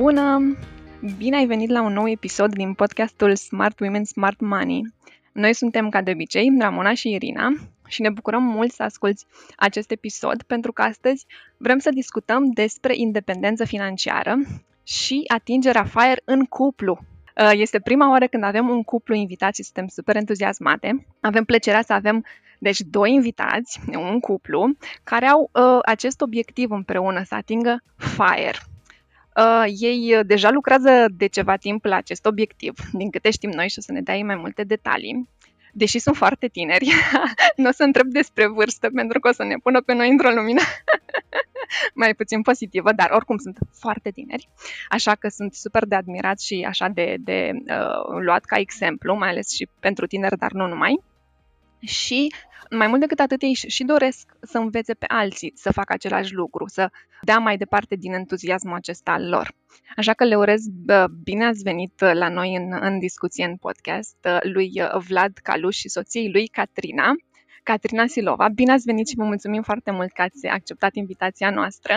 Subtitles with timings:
[0.00, 0.56] Bună!
[1.16, 4.92] Bine ai venit la un nou episod din podcastul Smart Women Smart Money.
[5.32, 7.48] Noi suntem, ca de obicei, Ramona și Irina
[7.86, 9.26] și ne bucurăm mult să asculți
[9.56, 11.26] acest episod pentru că astăzi
[11.56, 14.36] vrem să discutăm despre independență financiară
[14.84, 16.98] și atingerea FIRE în cuplu.
[17.36, 21.06] Uh, este prima oară când avem un cuplu invitat și suntem super entuziasmate.
[21.20, 22.24] Avem plăcerea să avem
[22.58, 28.69] deci doi invitați, un cuplu, care au uh, acest obiectiv împreună, să atingă FIRE.
[29.40, 33.68] Uh, ei uh, deja lucrează de ceva timp la acest obiectiv, din câte știm noi
[33.68, 35.28] și o să ne dai mai multe detalii.
[35.72, 36.88] Deși sunt foarte tineri,
[37.56, 40.30] nu o să întreb despre vârstă pentru că o să ne pună pe noi într-o
[40.30, 40.60] lumină
[41.94, 44.48] mai puțin pozitivă, dar oricum sunt foarte tineri,
[44.88, 49.28] așa că sunt super de admirat și așa de, de uh, luat ca exemplu, mai
[49.28, 51.00] ales și pentru tineri, dar nu numai.
[51.80, 52.32] Și
[52.70, 56.68] mai mult decât atât, ei și doresc să învețe pe alții să facă același lucru,
[56.68, 56.90] să
[57.22, 59.52] dea mai departe din entuziasmul acesta al lor.
[59.96, 60.62] Așa că le urez
[61.22, 66.30] bine ați venit la noi în, în discuție în podcast lui Vlad Caluș și soției
[66.32, 67.12] lui Catrina.
[67.62, 71.94] Catrina Silova, bine ați venit și vă mulțumim foarte mult că ați acceptat invitația noastră.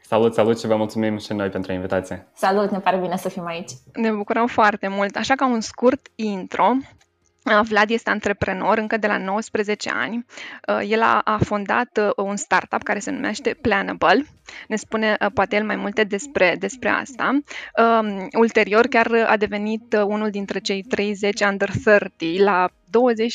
[0.00, 2.26] Salut, salut și vă mulțumim și noi pentru invitație.
[2.34, 3.70] Salut, ne pare bine să fim aici.
[3.92, 5.16] Ne bucurăm foarte mult.
[5.16, 7.03] Așa ca un scurt intro, Uh,
[7.44, 10.26] Vlad este antreprenor încă de la 19 ani.
[10.68, 14.26] Uh, el a, a fondat uh, un startup care se numește Planable.
[14.68, 17.38] Ne spune poate el mai multe despre, despre asta.
[17.76, 23.34] Um, ulterior chiar a devenit unul dintre cei 30 under 30 la 20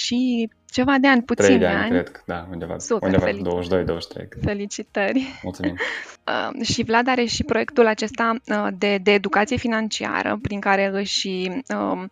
[0.72, 1.90] ceva de ani, puțin de ani, ani.
[1.90, 4.42] cred, da, undeva, Super, undeva felici- 22-23.
[4.42, 5.40] Felicitări!
[5.44, 5.78] Mulțumim!
[6.30, 11.28] Uh, și Vlad are și proiectul acesta uh, de, de educație financiară, prin care își
[11.50, 12.04] uh,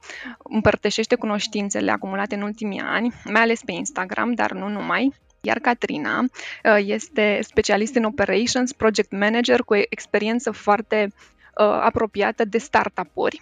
[0.43, 5.13] împărtășește cunoștințele acumulate în ultimii ani, mai ales pe Instagram, dar nu numai.
[5.41, 12.57] Iar Catrina uh, este specialist în operations, project manager cu experiență foarte uh, apropiată de
[12.57, 13.41] startup-uri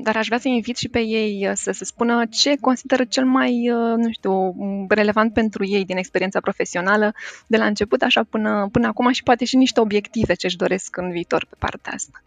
[0.00, 3.24] dar aș vrea să invit și pe ei uh, să se spună ce consideră cel
[3.24, 4.54] mai, uh, nu știu,
[4.88, 7.12] relevant pentru ei din experiența profesională
[7.46, 10.96] de la început așa până, până acum și poate și niște obiective ce își doresc
[10.96, 12.22] în viitor pe partea asta.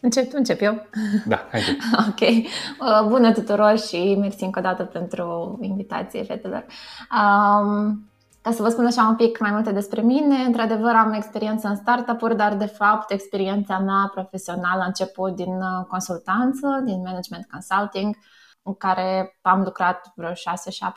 [0.00, 0.86] Încep tu, încep eu?
[1.26, 1.60] Da, hai
[2.08, 2.20] Ok.
[2.20, 6.66] Uh, bună tuturor și mersi încă o dată pentru invitație, fetelor.
[7.10, 8.08] Um,
[8.44, 11.76] ca să vă spun așa un pic mai multe despre mine, într-adevăr am experiență în
[11.76, 18.16] startup-uri, dar de fapt experiența mea profesională a început din uh, consultanță, din management consulting,
[18.62, 20.34] în care am lucrat vreo 6-7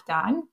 [0.05, 0.49] ani.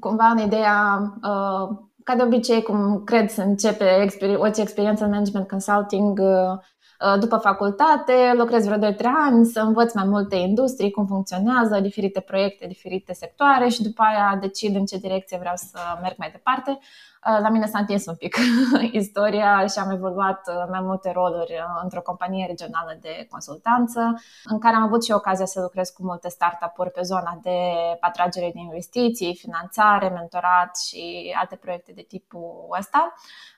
[0.00, 5.48] Cumva în ideea, uh, ca de obicei, cum cred să începe orice experiență în management
[5.48, 6.60] consulting, uh, Uh,
[7.18, 8.96] după facultate, lucrez vreo 2-3
[9.28, 14.38] ani să învăț mai multe industrii, cum funcționează, diferite proiecte, diferite sectoare și după aia
[14.40, 16.78] decid în ce direcție vreau să merg mai departe.
[17.26, 18.36] Uh, la mine s-a întins un pic
[19.02, 24.00] istoria și am evoluat uh, mai multe roluri într-o companie regională de consultanță,
[24.44, 27.58] în care am avut și ocazia să lucrez cu multe startup-uri pe zona de
[28.00, 33.14] atragere de investiții, finanțare, mentorat și alte proiecte de tipul ăsta.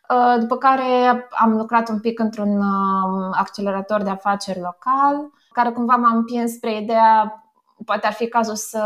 [0.08, 5.96] Uh, după care am lucrat un pic într-un um, accelerator de afaceri local, care cumva
[5.96, 7.44] m-a împins spre ideea,
[7.84, 8.82] poate ar fi cazul să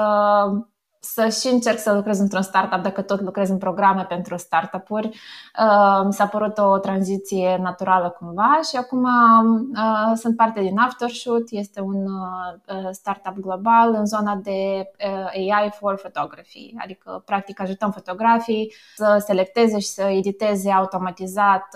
[1.00, 5.06] să și încerc să lucrez într-un startup dacă tot lucrez în programe pentru startup-uri.
[5.06, 11.44] Uh, mi s-a părut o tranziție naturală cumva și acum uh, sunt parte din Aftershoot,
[11.50, 14.90] este un uh, startup global în zona de
[15.32, 21.68] AI for photography, adică practic ajutăm fotografii să selecteze și să editeze automatizat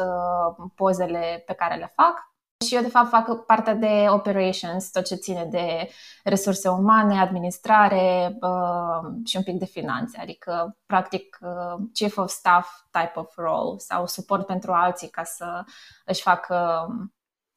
[0.74, 2.33] pozele pe care le fac
[2.66, 5.88] și eu, de fapt, fac partea de operations, tot ce ține de
[6.24, 12.84] resurse umane, administrare uh, și un pic de finanțe, adică, practic, uh, chief of staff
[12.90, 15.64] type of role sau suport pentru alții ca să
[16.04, 16.86] își facă,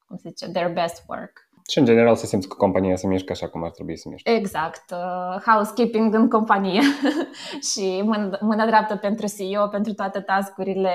[0.06, 1.47] cum se zice, their best work.
[1.70, 4.30] Și în general să simți că compania se mișcă așa cum ar trebui să mișcă.
[4.30, 4.90] Exact.
[4.90, 6.80] Uh, housekeeping în companie
[7.70, 10.90] și mână, mână dreaptă pentru CEO, pentru toate tascurile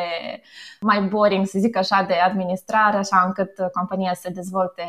[0.81, 4.83] mai boring, să zic așa, de administrare, așa încât compania să se dezvolte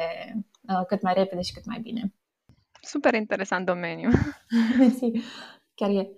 [0.68, 2.12] uh, cât mai repede și cât mai bine.
[2.80, 4.08] Super interesant domeniu.
[4.78, 5.10] Mersi.
[5.74, 6.08] Chiar e.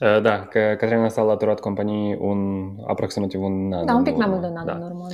[0.00, 3.86] Uh, da, că Caterina s-a alăturat companiei un, aproximativ un an.
[3.86, 4.72] Da, un pic mai mult de un an da.
[4.72, 5.06] în urmă.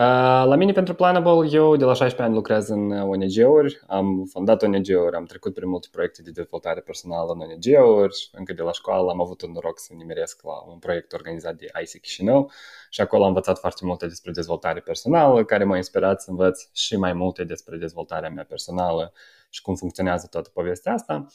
[0.00, 0.42] Da.
[0.42, 4.62] Uh, la mine, pentru Planable, eu de la 16 ani lucrez în ONG-uri, am fondat
[4.62, 9.10] ONG-uri, am trecut prin multe proiecte de dezvoltare personală în ONG-uri, încă de la școală
[9.10, 12.50] am avut un noroc să nimeresc la un proiect organizat de IC Chișinău
[12.90, 16.96] și acolo am învățat foarte multe despre dezvoltare personală, care m-a inspirat să învăț și
[16.96, 19.12] mai multe despre dezvoltarea mea personală
[19.50, 21.26] și cum funcționează toată povestea asta.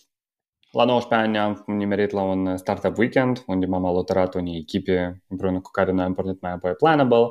[0.71, 5.59] La 19 ani am nimerit la un startup weekend, unde m-am alăturat unei echipe împreună
[5.61, 7.29] cu care noi am pornit mai apoi Planable.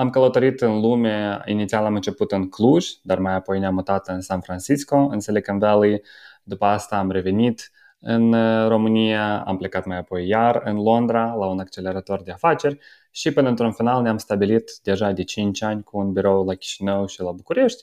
[0.00, 4.20] Am călătorit în lume, inițial am început în Cluj, dar mai apoi ne-am mutat în
[4.20, 6.02] San Francisco, în Silicon Valley.
[6.42, 11.46] După asta am revenit în uh, România, am plecat mai apoi iar în Londra la
[11.46, 12.78] un accelerator de afaceri
[13.10, 17.06] și până într-un final ne-am stabilit deja de 5 ani cu un birou la Chișinău
[17.06, 17.82] și la București.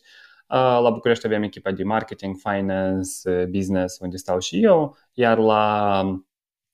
[0.50, 5.38] Uh, la București avem echipa de marketing, finance, uh, business, unde stau și eu, iar
[5.38, 6.02] la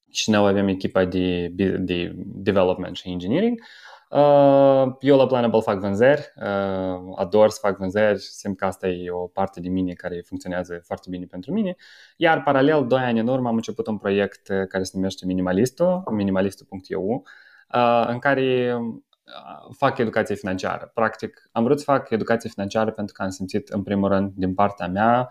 [0.10, 1.48] Chișinău avem echipa de,
[1.80, 3.60] de development și engineering.
[5.00, 6.34] Eu la Planable fac vânzări,
[7.16, 11.08] ador să fac vânzări, simt că asta e o parte din mine care funcționează foarte
[11.10, 11.76] bine pentru mine.
[12.18, 17.24] Iar paralel, doi ani în urmă, am început un proiect care se numește Minimalistul, minimalistul.eu,
[18.08, 18.78] în care
[19.78, 20.92] fac educație financiară.
[20.94, 24.54] Practic, am vrut să fac educație financiară pentru că am simțit, în primul rând, din
[24.54, 25.30] partea mea,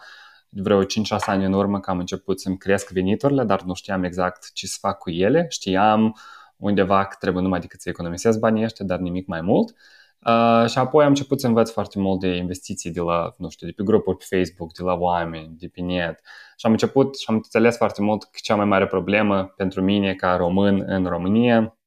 [0.49, 0.87] vreo 5-6
[1.26, 4.76] ani în urmă că am început să-mi cresc veniturile, dar nu știam exact ce să
[4.81, 5.46] fac cu ele.
[5.49, 6.17] Știam
[6.62, 9.75] undeva că trebuie numai decât să economisesc banii ăștia, dar nimic mai mult.
[10.26, 13.67] Uh, și apoi am început să învăț foarte mult de investiții de la, nu știu,
[13.67, 16.20] de pe grupuri pe Facebook, de la oameni, de pe net.
[16.56, 20.14] Și am început și am înțeles foarte mult că cea mai mare problemă pentru mine
[20.14, 21.79] ca român în România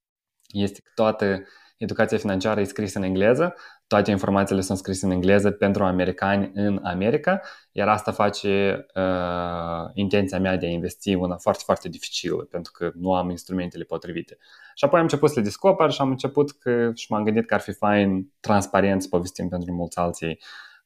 [0.47, 1.43] este că toată
[1.77, 3.55] educația financiară e scrisă în engleză,
[3.87, 7.41] toate informațiile sunt scrise în engleză pentru americani în America,
[7.71, 12.91] iar asta face uh, intenția mea de a investi una foarte, foarte dificilă, pentru că
[12.95, 14.37] nu am instrumentele potrivite.
[14.75, 17.53] Și apoi am început să le descoper și am început că, și m-am gândit că
[17.53, 20.39] ar fi fain transparent să povestim pentru mulți alții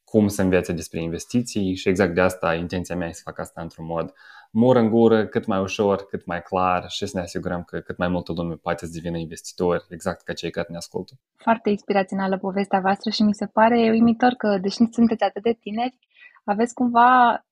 [0.03, 3.62] cum să învețe despre investiții și exact de asta intenția mea e să fac asta
[3.62, 4.13] într-un mod
[4.50, 7.98] mur în gură, cât mai ușor, cât mai clar și să ne asigurăm că cât
[7.98, 11.13] mai multă lume poate să devină investitori, exact ca cei care ne ascultă.
[11.36, 15.98] Foarte inspirațională povestea voastră și mi se pare uimitor că, deși sunteți atât de tineri,
[16.44, 17.46] aveți cumva,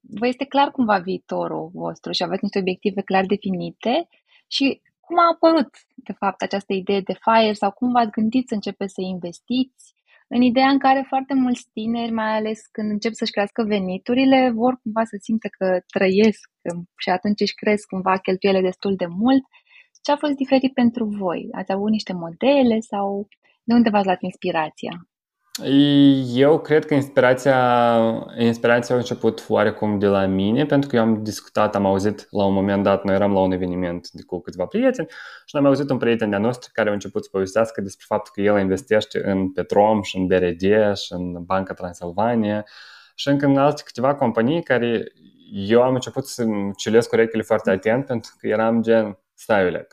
[0.00, 4.08] vă este clar cumva viitorul vostru și aveți niște obiective clar definite
[4.46, 8.54] și cum a apărut, de fapt, această idee de FIRE sau cum v-ați gândit să
[8.54, 9.94] începeți să investiți
[10.34, 14.74] în ideea în care foarte mulți tineri, mai ales când încep să-și crească veniturile, vor
[14.82, 16.40] cumva să simtă că trăiesc
[17.02, 19.42] și atunci își cresc cumva cheltuiele destul de mult.
[20.02, 21.48] Ce a fost diferit pentru voi?
[21.52, 23.28] Ați avut niște modele sau
[23.62, 24.92] de unde v-ați luat inspirația?
[26.34, 31.22] Eu cred că inspirația, inspirația a început oarecum de la mine, pentru că eu am
[31.22, 34.66] discutat, am auzit la un moment dat, noi eram la un eveniment de cu câțiva
[34.66, 35.08] prieteni
[35.46, 38.40] și am auzit un prieten de-a nostru care a început să povestească despre faptul că
[38.40, 42.66] el investește în Petrom și în BRD și în Banca Transilvania
[43.14, 45.12] și încă în alte câteva companii care
[45.52, 46.44] eu am început să
[46.76, 49.86] cilesc urechile foarte atent pentru că eram gen, stai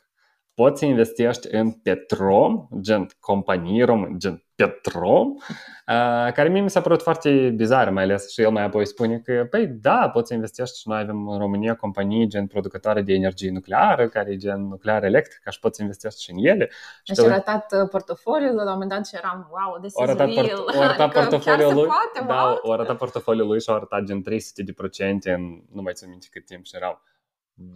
[0.54, 6.82] poți să investești în Petrom, gen companii române, gen Petrom, uh, care mie mi s-a
[6.82, 10.34] părut foarte bizar, mai ales și el mai apoi spune că, păi da, poți să
[10.34, 14.68] investești și noi avem în România companii gen producătoare de energie nucleară, care e gen
[14.68, 16.70] nuclear electrică și poți să investești și în ele.
[17.04, 20.02] Și deci a arătat uh, portofoliul la un moment dat și eram, wow, this is
[20.02, 20.46] arătat real.
[20.46, 24.04] Port- o arătat adică portofoliul lui, poate, da, o arătat portofoliul lui și a arătat
[24.04, 27.02] gen 300 de procente în nu mai țin minte cât timp și erau,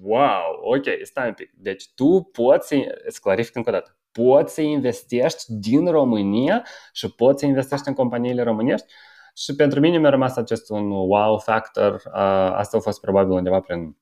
[0.02, 1.52] wow, ok, stai un pic.
[1.54, 2.76] Deci tu poți să,
[3.06, 7.94] îți clarific încă o dată, poți să investești din România și poți să investești în
[7.94, 8.88] companiile românești.
[9.36, 12.02] Și pentru mine mi-a rămas acest un wow factor.
[12.54, 13.98] Asta a fost probabil undeva prin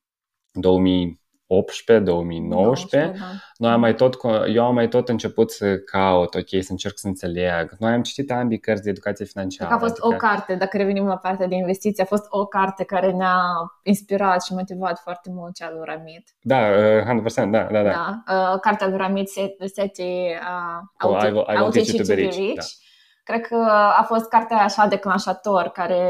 [0.52, 3.24] 2000 2018, 2019, da.
[3.56, 4.16] Noi am mai tot,
[4.48, 7.74] eu am mai tot început să caut, ok, să încerc să înțeleg.
[7.78, 9.74] Noi am citit ambii cărți de educație financiară.
[9.74, 10.06] a fost adică...
[10.06, 13.40] o carte, dacă revenim la partea de investiții, a fost o carte care ne-a
[13.82, 16.28] inspirat și motivat foarte mult cea lui Ramit.
[16.40, 17.82] Da, 100%, da, da, da.
[17.82, 18.22] da.
[18.34, 19.28] Uh, cartea lui Ramit,
[19.74, 22.36] Seti uh, oh, I will, I will teach you to be rich.
[22.36, 22.54] rich.
[22.54, 22.62] Da.
[23.24, 23.56] Cred că
[23.98, 26.00] a fost cartea așa declanșator care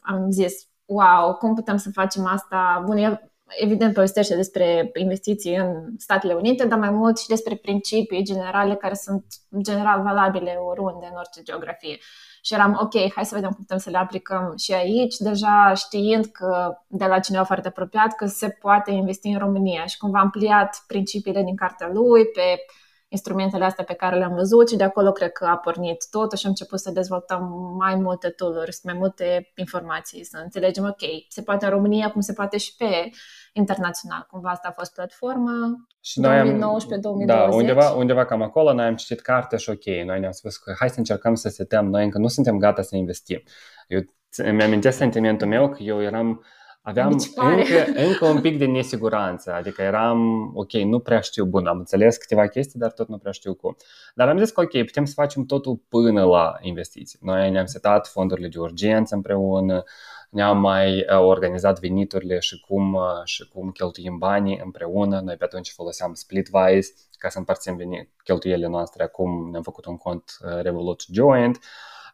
[0.00, 2.82] am zis, wow, cum putem să facem asta?
[2.86, 8.22] Bun, eu evident povestește despre investiții în Statele Unite, dar mai mult și despre principii
[8.22, 9.24] generale care sunt
[9.62, 11.98] general valabile oriunde, în orice geografie.
[12.42, 16.26] Și eram, ok, hai să vedem cum putem să le aplicăm și aici, deja știind
[16.26, 20.30] că de la cineva foarte apropiat că se poate investi în România și cumva am
[20.30, 22.64] pliat principiile din cartea lui pe
[23.12, 26.44] instrumentele astea pe care le-am văzut și de acolo cred că a pornit totul și
[26.46, 27.42] am început să dezvoltăm
[27.78, 32.32] mai multe tool mai multe informații, să înțelegem, ok, se poate în România cum se
[32.32, 33.10] poate și pe
[33.52, 34.26] internațional.
[34.30, 35.52] Cumva asta a fost platforma
[36.00, 37.26] și 2019-2020.
[37.26, 40.74] Da, undeva, undeva cam acolo noi am citit carte și ok, noi ne-am spus că
[40.78, 43.42] hai să încercăm să setăm, noi încă nu suntem gata să investim.
[43.88, 44.00] Eu
[44.36, 46.44] îmi amintesc sentimentul meu că eu eram
[46.90, 51.78] aveam încă, încă un pic de nesiguranță, adică eram, ok, nu prea știu, bun, am
[51.78, 53.76] înțeles câteva chestii, dar tot nu prea știu cum.
[54.14, 57.18] Dar am zis că, ok, putem să facem totul până la investiții.
[57.22, 59.84] Noi ne-am setat fondurile de urgență împreună,
[60.30, 65.20] ne-am mai organizat veniturile și cum, și cum cheltuim banii împreună.
[65.20, 69.02] Noi pe atunci foloseam Splitwise ca să împărțim venit, cheltuielile noastre.
[69.02, 71.58] Acum ne-am făcut un cont Revolut Joint.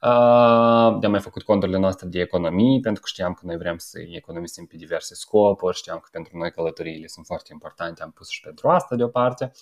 [0.03, 0.09] Uh,
[1.03, 4.67] am mai făcut conturile noastre de economii pentru că știam că noi vrem să economisim
[4.67, 8.69] pe diverse scopuri, știam că pentru noi călătoriile sunt foarte importante, am pus și pentru
[8.69, 9.53] asta deoparte.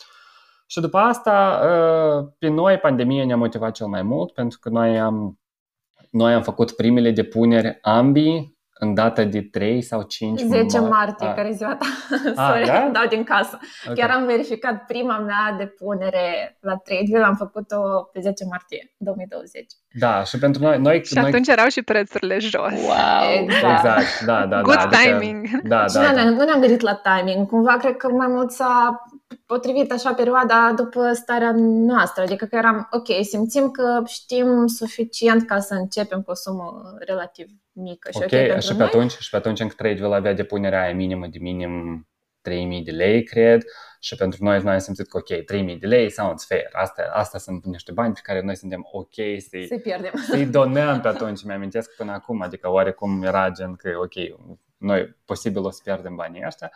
[0.66, 5.00] Și după asta, uh, pe noi pandemia ne-a motivat cel mai mult pentru că noi
[5.00, 5.40] am,
[6.10, 11.32] noi am făcut primele depuneri ambii în data de 3 sau 5 10 martie, a.
[11.32, 11.86] care e ziua ta.
[12.34, 12.90] A, Sorry, da?
[12.92, 13.58] dau din casă.
[13.82, 13.94] Okay.
[13.94, 17.78] Chiar am verificat prima mea depunere la Tradeville, am făcut-o
[18.12, 19.66] pe 10 martie 2020.
[19.98, 20.78] Da, și pentru noi...
[20.78, 22.72] noi și atunci erau și prețurile jos.
[22.72, 23.42] Wow!
[23.42, 24.60] Exact, exact da, da.
[24.60, 25.44] Good da, timing!
[25.44, 26.24] Adică, da, da, da.
[26.24, 27.46] Nu ne-am gândit la timing.
[27.46, 29.02] Cumva cred că mai mult s-a
[29.46, 32.22] potrivit așa perioada după starea noastră.
[32.22, 37.48] Adică că eram, ok, simțim că știm suficient ca să începem cu o sumă relativ
[37.72, 38.10] mică.
[38.10, 41.26] Și ok, okay și, pe atunci, și pe atunci încă Trade avea depunerea aia minimă
[41.26, 42.06] de minim
[42.40, 43.62] 3000 de lei, cred,
[44.00, 47.38] și pentru noi noi am simțit că ok, 3000 de lei sounds fair, asta, asta
[47.38, 49.14] sunt niște bani pe care noi suntem ok
[49.48, 50.12] să-i, să-i pierdem.
[50.28, 54.12] Să-i donăm pe atunci, mi-amintesc până acum, adică oarecum era gen că ok,
[54.76, 56.72] noi posibil o să pierdem banii ăștia,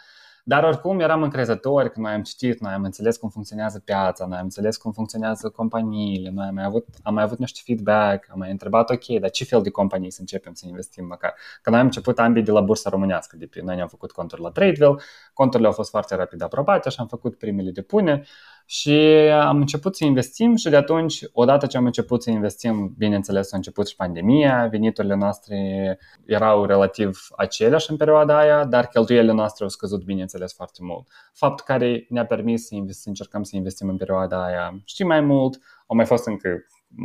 [0.48, 4.38] dar oricum eram încrezători că noi am citit, noi am înțeles cum funcționează piața, noi
[4.38, 8.38] am înțeles cum funcționează companiile, noi am mai avut, am mai avut niște feedback, am
[8.38, 11.34] mai întrebat, ok, dar ce fel de companii să începem să investim măcar?
[11.62, 14.42] Că noi am început ambii de la bursa românească, de pe, noi ne-am făcut conturi
[14.42, 14.94] la Tradeville,
[15.32, 18.24] conturile au fost foarte rapid aprobate și am făcut primele depune
[18.70, 18.90] și
[19.32, 23.56] am început să investim și de atunci, odată ce am început să investim, bineînțeles, a
[23.56, 29.70] început și pandemia, veniturile noastre erau relativ aceleași în perioada aia, dar cheltuielile noastre au
[29.70, 31.08] scăzut, bineînțeles, foarte mult.
[31.32, 35.20] Fapt care ne-a permis să, invest, să încercăm să investim în perioada aia și mai
[35.20, 36.48] mult, au mai fost încă,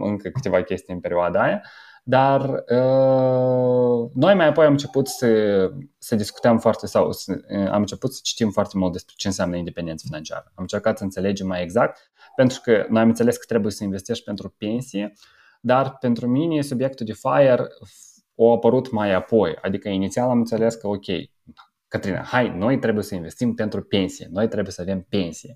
[0.01, 1.61] încă câteva chestii în perioada aia,
[2.03, 5.27] dar uh, noi mai apoi am început să,
[5.97, 9.55] să discutăm foarte sau să, uh, am început să citim foarte mult despre ce înseamnă
[9.55, 10.43] independență financiară.
[10.45, 14.23] Am încercat să înțelegem mai exact, pentru că noi am înțeles că trebuie să investești
[14.23, 15.13] pentru pensie,
[15.61, 17.67] dar pentru mine subiectul de FIRE
[18.37, 19.55] a apărut mai apoi.
[19.61, 21.05] Adică inițial am înțeles că ok,
[21.93, 25.55] Catrina, hai, noi trebuie să investim pentru pensie, noi trebuie să avem pensie.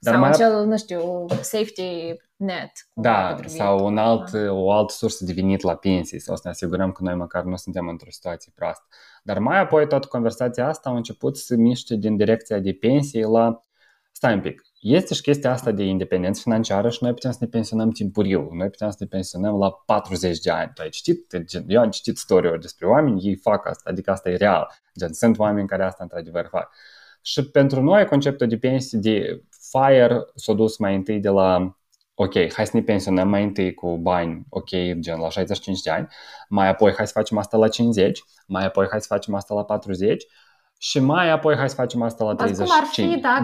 [0.00, 0.30] Dar sau mai...
[0.30, 2.70] acel, nu știu, safety net.
[2.92, 6.92] Da, sau un alt, o altă sursă de venit la pensie sau să ne asigurăm
[6.92, 8.84] că noi măcar nu suntem într-o situație proastă.
[9.22, 13.62] Dar mai apoi toată conversația asta a început să miște din direcția de pensie la
[14.12, 14.62] stai un pic,
[14.94, 18.48] este și chestia asta de independență financiară și noi putem să ne pensionăm timpuriu.
[18.52, 20.70] Noi putem să ne pensionăm la 40 de ani.
[20.74, 24.36] Tu ai citit, eu am citit story despre oameni, ei fac asta, adică asta e
[24.36, 24.68] real.
[24.98, 26.70] Gen, sunt oameni care asta într-adevăr fac.
[27.22, 31.76] Și pentru noi conceptul de pensie de FIRE s-a dus mai întâi de la
[32.14, 36.08] ok, hai să ne pensionăm mai întâi cu bani, ok, gen la 65 de ani,
[36.48, 39.64] mai apoi hai să facem asta la 50, mai apoi hai să facem asta la
[39.64, 40.26] 40
[40.78, 42.68] și mai apoi hai să facem asta la 35.
[42.68, 43.42] Cum ar fi dacă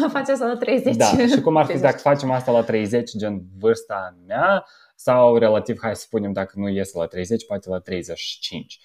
[0.00, 0.08] da.
[0.18, 0.96] facem asta la 30?
[0.96, 5.78] Da, și cum ar fi dacă facem asta la 30, gen vârsta mea, sau relativ,
[5.80, 8.80] hai să spunem, dacă nu iese la 30, poate la 35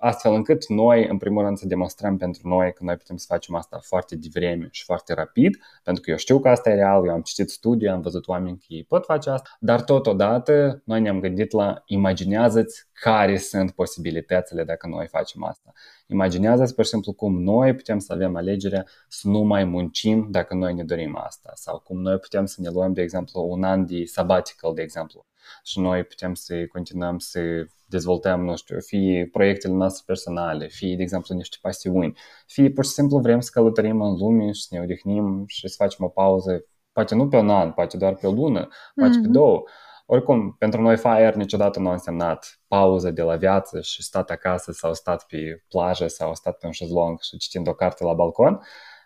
[0.00, 3.54] astfel încât noi, în primul rând, să demonstrăm pentru noi că noi putem să facem
[3.54, 7.12] asta foarte devreme și foarte rapid, pentru că eu știu că asta e real, eu
[7.12, 11.20] am citit studii, am văzut oameni că ei pot face asta, dar totodată noi ne-am
[11.20, 15.72] gândit la imaginează-ți care sunt posibilitățile dacă noi facem asta.
[16.06, 20.54] Imaginează-ți, pur și simplu, cum noi putem să avem alegerea să nu mai muncim dacă
[20.54, 23.86] noi ne dorim asta sau cum noi putem să ne luăm, de exemplu, un an
[23.86, 25.26] de sabbatical, de exemplu,
[25.62, 27.40] și noi putem să continuăm să
[27.86, 32.90] dezvoltăm, nu știu, fie proiectele noastre personale, fie, de exemplu, niște pasiuni, fie pur și
[32.90, 36.64] simplu vrem să călătorim în lume și să ne odihnim și să facem o pauză,
[36.92, 39.22] poate nu pe un an, poate doar pe o lună, poate mm-hmm.
[39.22, 39.62] pe două.
[40.06, 44.72] Oricum, pentru noi FIRE niciodată nu a însemnat pauză de la viață și stat acasă
[44.72, 48.60] sau stat pe plajă sau stat pe un șezlong și citind o carte la balcon.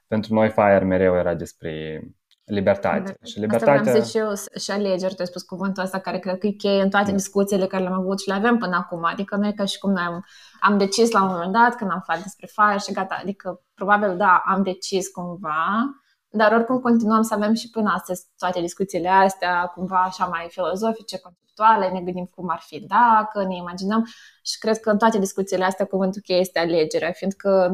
[0.06, 2.02] Pentru noi FIRE mereu era despre
[2.46, 3.16] libertate.
[3.24, 3.74] Și libertatea...
[3.74, 6.38] Asta vreau să zic și eu, și alegeri, tu ai spus cuvântul ăsta care cred
[6.38, 7.16] că e cheie în toate da.
[7.16, 9.04] discuțiile care le-am avut și le avem până acum.
[9.04, 10.24] Adică noi ca și cum noi am,
[10.60, 14.16] am decis la un moment dat când am aflat despre FIRE și gata, adică probabil
[14.16, 15.84] da, am decis cumva,
[16.28, 21.18] dar oricum continuăm să avem și până astăzi toate discuțiile astea, cumva așa mai filozofice,
[21.18, 24.04] conceptuale, ne gândim cum ar fi dacă, ne imaginăm
[24.42, 27.70] și cred că în toate discuțiile astea cuvântul cheie este alegerea, fiindcă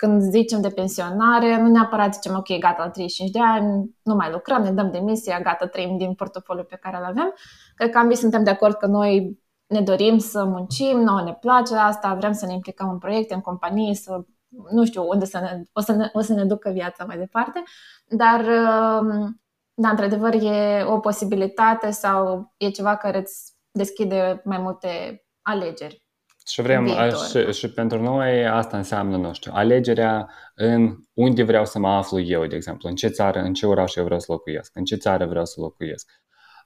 [0.00, 4.30] când zicem de pensionare, nu neapărat zicem, ok, gata, la 35 de ani, nu mai
[4.30, 7.34] lucrăm, ne dăm demisia, gata, trăim din portofoliul pe care îl avem.
[7.74, 11.74] Cred că ambii suntem de acord că noi ne dorim să muncim, nouă ne place
[11.74, 14.24] asta, vrem să ne implicăm în proiecte, în companii, să
[14.70, 17.62] nu știu unde să ne, o, să ne, o să ne ducă viața mai departe,
[18.08, 19.40] dar um,
[19.74, 26.04] da, într-adevăr e o posibilitate sau e ceva care îți deschide mai multe alegeri.
[26.50, 26.86] Și vrem,
[27.30, 32.20] și, și pentru noi asta înseamnă, nu știu, alegerea în unde vreau să mă aflu
[32.20, 34.96] eu, de exemplu, în ce țară, în ce oraș eu vreau să locuiesc, în ce
[34.96, 36.10] țară vreau să locuiesc.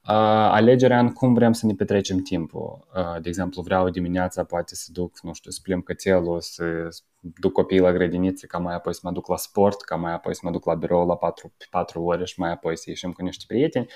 [0.08, 0.10] Uh,
[0.50, 2.86] alegerea în cum vrem să ne petrecem timpul.
[2.96, 6.64] Uh, de exemplu, vreau dimineața poate să duc, nu știu, să plimb cățelul, să
[7.20, 10.34] duc copiii la grădiniță, ca mai apoi să mă duc la sport, ca mai apoi
[10.34, 13.22] să mă duc la birou la 4, 4 ore și mai apoi să ieșim cu
[13.22, 13.86] niște prieteni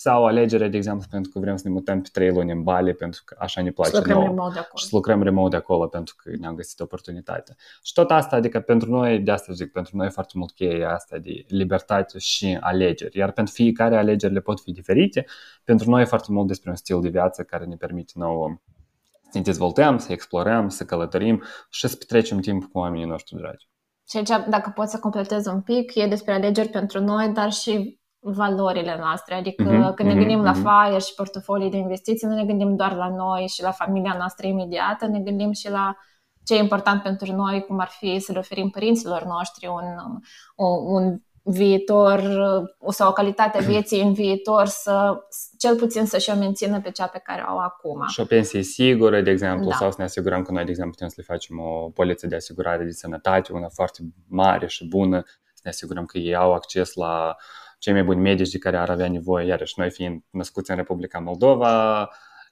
[0.00, 2.94] sau alegere, de exemplu, pentru că vrem să ne mutăm pe trei luni în Bali,
[2.94, 4.26] pentru că așa ne place și lucrăm nouă.
[4.28, 4.76] Remote de acolo.
[4.76, 7.56] Și să lucrăm remote de acolo, pentru că ne-am găsit oportunitate.
[7.82, 10.84] Și tot asta, adică pentru noi, de asta zic, pentru noi e foarte mult cheie
[10.84, 13.18] asta de libertate și alegeri.
[13.18, 15.26] Iar pentru fiecare alegerile pot fi diferite.
[15.64, 18.60] Pentru noi e foarte mult despre un stil de viață care ne permite nouă
[19.30, 23.68] să ne dezvoltăm, să explorăm, să călătorim și să petrecem timp cu oamenii noștri dragi.
[24.08, 27.98] Și aici, dacă pot să completez un pic, e despre alegeri pentru noi, dar și
[28.32, 29.34] valorile noastre.
[29.34, 30.44] Adică uh-huh, când ne mhm, gândim uh-huh.
[30.44, 30.68] la mhm.
[30.68, 34.46] FIRE și portofolii de investiții, nu ne gândim doar la noi și la familia noastră
[34.46, 35.96] imediată, ne gândim și la
[36.44, 39.84] ce e important pentru noi, cum ar fi să le oferim părinților noștri un,
[40.56, 42.22] un, un viitor
[42.88, 45.16] sau o calitate a vieții în viitor să
[45.58, 48.06] cel puțin să-și o mențină pe cea pe care o au acum.
[48.06, 49.76] Și o pensie sigură, de exemplu, da.
[49.76, 52.34] sau să ne asigurăm că noi, de exemplu, putem să le facem o poliță de
[52.34, 55.22] asigurare de sănătate, una foarte mare și bună,
[55.54, 58.76] să ne asigurăm că ei au acces la uh, cei mai buni medici de care
[58.76, 62.08] ar avea nevoie, iarăși noi fiind născuți în Republica Moldova,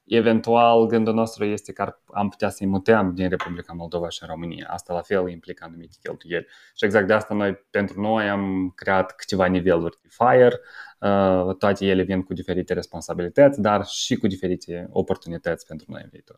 [0.06, 4.68] eventual gândul nostru este că am putea să-i mutăm din Republica Moldova și în România.
[4.70, 6.46] Asta la fel implică anumite cheltuieli.
[6.74, 10.60] Și exact de asta noi, pentru noi, am creat câteva niveluri de FIRE,
[11.00, 16.08] uh, toate ele vin cu diferite responsabilități, dar și cu diferite oportunități pentru noi în
[16.12, 16.36] viitor.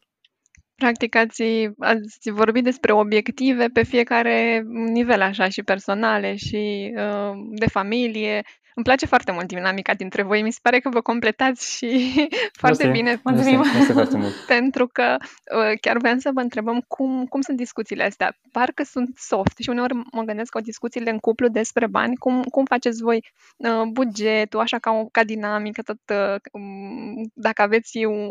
[0.74, 1.42] Practic ați,
[1.78, 8.42] ați vorbit despre obiective pe fiecare nivel, așa, și personale și uh, de familie
[8.78, 10.42] îmi place foarte mult dinamica dintre voi.
[10.42, 11.88] Mi se pare că vă completați și
[12.62, 13.02] foarte Mersi.
[13.02, 13.20] bine.
[13.24, 13.62] Mulțumim!
[13.92, 14.34] foarte mult.
[14.56, 18.36] Pentru că uh, chiar vreau să vă întrebăm cum, cum sunt discuțiile astea.
[18.52, 22.64] Parcă sunt soft și uneori mă gândesc că discuțiile în cuplu despre bani, cum, cum
[22.64, 23.20] faceți voi
[23.56, 28.30] uh, bugetul, așa ca, o, ca dinamică, tot uh, um, dacă aveți un,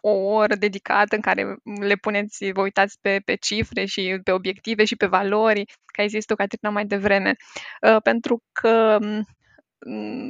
[0.00, 4.84] o oră dedicată în care le puneți, vă uitați pe, pe cifre și pe obiective
[4.84, 7.34] și pe valori, ca ai zis tu, Catrina, mai devreme.
[7.82, 9.24] Uh, pentru că um, Mm,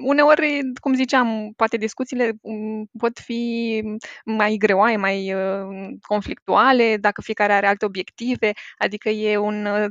[0.03, 3.83] uneori, cum ziceam, poate discuțiile mm, pot fi
[4.25, 9.87] mai greoaie, mai uh, conflictuale, dacă fiecare are alte obiective, adică e un uh,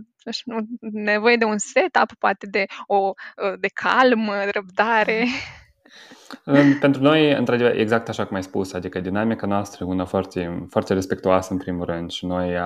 [0.79, 3.13] nevoie de un setup, poate de o
[3.43, 5.25] uh, de calm, răbdare.
[6.79, 10.93] Pentru noi, într-adevăr, exact așa cum ai spus, adică dinamica noastră e una foarte, foarte
[10.93, 12.57] respectuoasă în primul rând și noi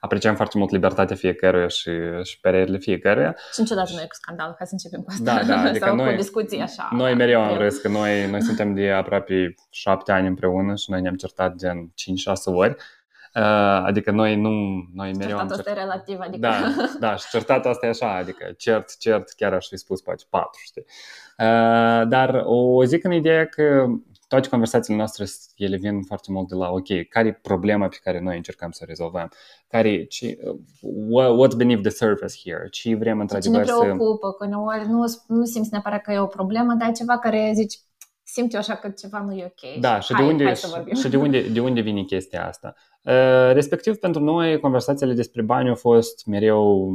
[0.00, 1.90] apreciem foarte mult libertatea fiecăruia și,
[2.22, 3.36] și părerile fiecăruia.
[3.52, 5.34] Și niciodată nu e cu scandal, hai să începem cu asta.
[5.34, 6.88] Da, da, adică Sau noi, cu discuții așa.
[6.92, 11.00] Noi mereu am râs că noi, noi suntem de aproape șapte ani împreună și noi
[11.00, 11.92] ne-am certat gen 5-6
[12.44, 12.76] ori.
[13.38, 14.50] Uh, adică noi nu,
[14.94, 16.38] noi mereu Certatul ăsta e relativ, adică...
[16.38, 20.24] Da, da, și certatul asta e așa, adică cert, cert, chiar aș fi spus poate
[20.30, 20.84] patru, știi?
[21.38, 23.86] Uh, dar o zic în ideea că
[24.28, 25.24] toate conversațiile noastre,
[25.56, 28.80] ele vin foarte mult de la, ok, care e problema pe care noi încercăm să
[28.82, 29.30] o rezolvăm?
[29.68, 30.38] Care, ce,
[31.12, 32.68] what's beneath the surface here?
[32.70, 33.72] Ce vrem într-adevăr să...
[33.72, 36.92] Ce ne preocupă, că uneori nu, nu simți neapărat că e o problemă, dar e
[36.92, 37.78] ceva care zici,
[38.38, 39.80] simt eu așa că ceva nu e ok.
[39.80, 40.54] Da, și, hai, de, unde, hai
[40.94, 42.74] și de, unde, de unde vine chestia asta?
[43.02, 46.90] Uh, respectiv, pentru noi, conversațiile despre bani au fost mereu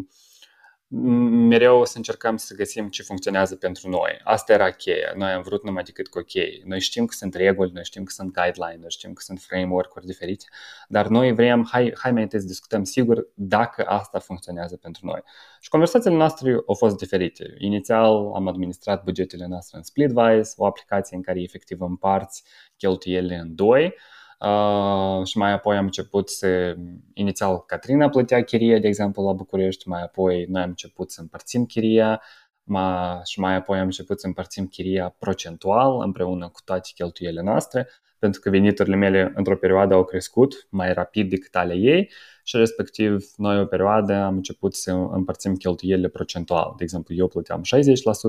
[0.96, 4.20] mereu să încercăm să găsim ce funcționează pentru noi.
[4.24, 5.14] Asta era cheia.
[5.16, 6.64] Noi am vrut numai decât cu ok.
[6.64, 10.06] Noi știm că sunt reguli, noi știm că sunt guidelines, noi știm că sunt framework-uri
[10.06, 10.46] diferite,
[10.88, 15.22] dar noi vrem, hai, hai mai întâi să discutăm sigur dacă asta funcționează pentru noi.
[15.60, 17.56] Și conversațiile noastre au fost diferite.
[17.58, 22.44] Inițial am administrat bugetele noastre în Splitwise, o aplicație în care efectiv împarți
[22.78, 23.94] cheltuielile în doi, Uh,
[25.24, 26.76] și mai apoi am început să,
[27.13, 31.65] inițial Catrina plătea chiria, de exemplu, la București, mai apoi noi am început să împărțim
[31.65, 32.22] chiria
[32.63, 37.88] ma, și mai apoi am început să împărțim chiria procentual împreună cu toate cheltuielile noastre,
[38.19, 42.12] pentru că veniturile mele într-o perioadă au crescut mai rapid decât ale ei
[42.43, 46.74] și respectiv noi o perioadă am început să împărțim cheltuielile procentual.
[46.78, 47.63] De exemplu, eu plăteam 60%,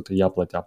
[0.09, 0.67] ea plătea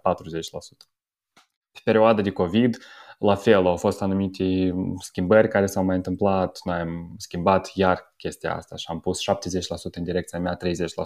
[1.72, 2.78] Pe perioada de COVID,
[3.18, 8.54] la fel, au fost anumite schimbări care s-au mai întâmplat, noi am schimbat iar chestia
[8.54, 9.24] asta și am pus 70%
[9.90, 10.58] în direcția mea, 30%.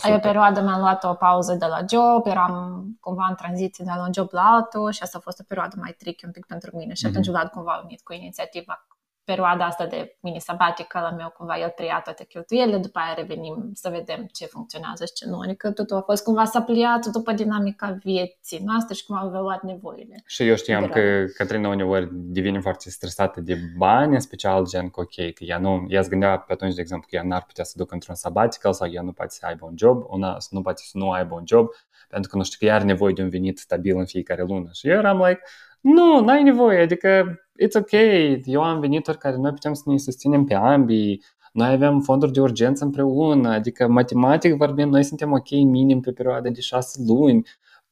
[0.02, 3.92] Ai o perioadă mi-am luat o pauză de la job, eram cumva în tranziție de
[3.96, 6.46] la un job la altul și asta a fost o perioadă mai tricky un pic
[6.46, 7.30] pentru mine și atunci mm-hmm.
[7.30, 8.86] Vlad cumva a venit cu inițiativa
[9.24, 13.70] perioada asta de mini sabbatical al meu, cumva el preia toate cheltuielile, după aia revenim
[13.74, 15.38] să vedem ce funcționează și ce nu.
[15.38, 19.62] Adică totul a fost cumva să pliat după dinamica vieții noastre și cum au evoluat
[19.62, 20.22] nevoile.
[20.26, 25.00] Și eu știam că Catrina uneori devine foarte stresată de bani, în special gen că
[25.00, 27.74] ok, că ea nu, ea gândea pe atunci, de exemplu, că ea n-ar putea să
[27.76, 30.98] ducă într-un sabbatical sau ea nu poate să aibă un job, una, nu poate să
[30.98, 31.68] nu aibă un job,
[32.08, 34.68] pentru că nu știu că ea are nevoie de un venit stabil în fiecare lună.
[34.72, 35.40] Și eu eram like,
[35.82, 37.90] nu, n-ai nevoie, adică it's ok,
[38.44, 42.40] eu am venituri care noi putem să ne susținem pe ambii, noi avem fonduri de
[42.40, 47.42] urgență împreună, adică matematic vorbind, noi suntem ok minim pe perioada de șase luni,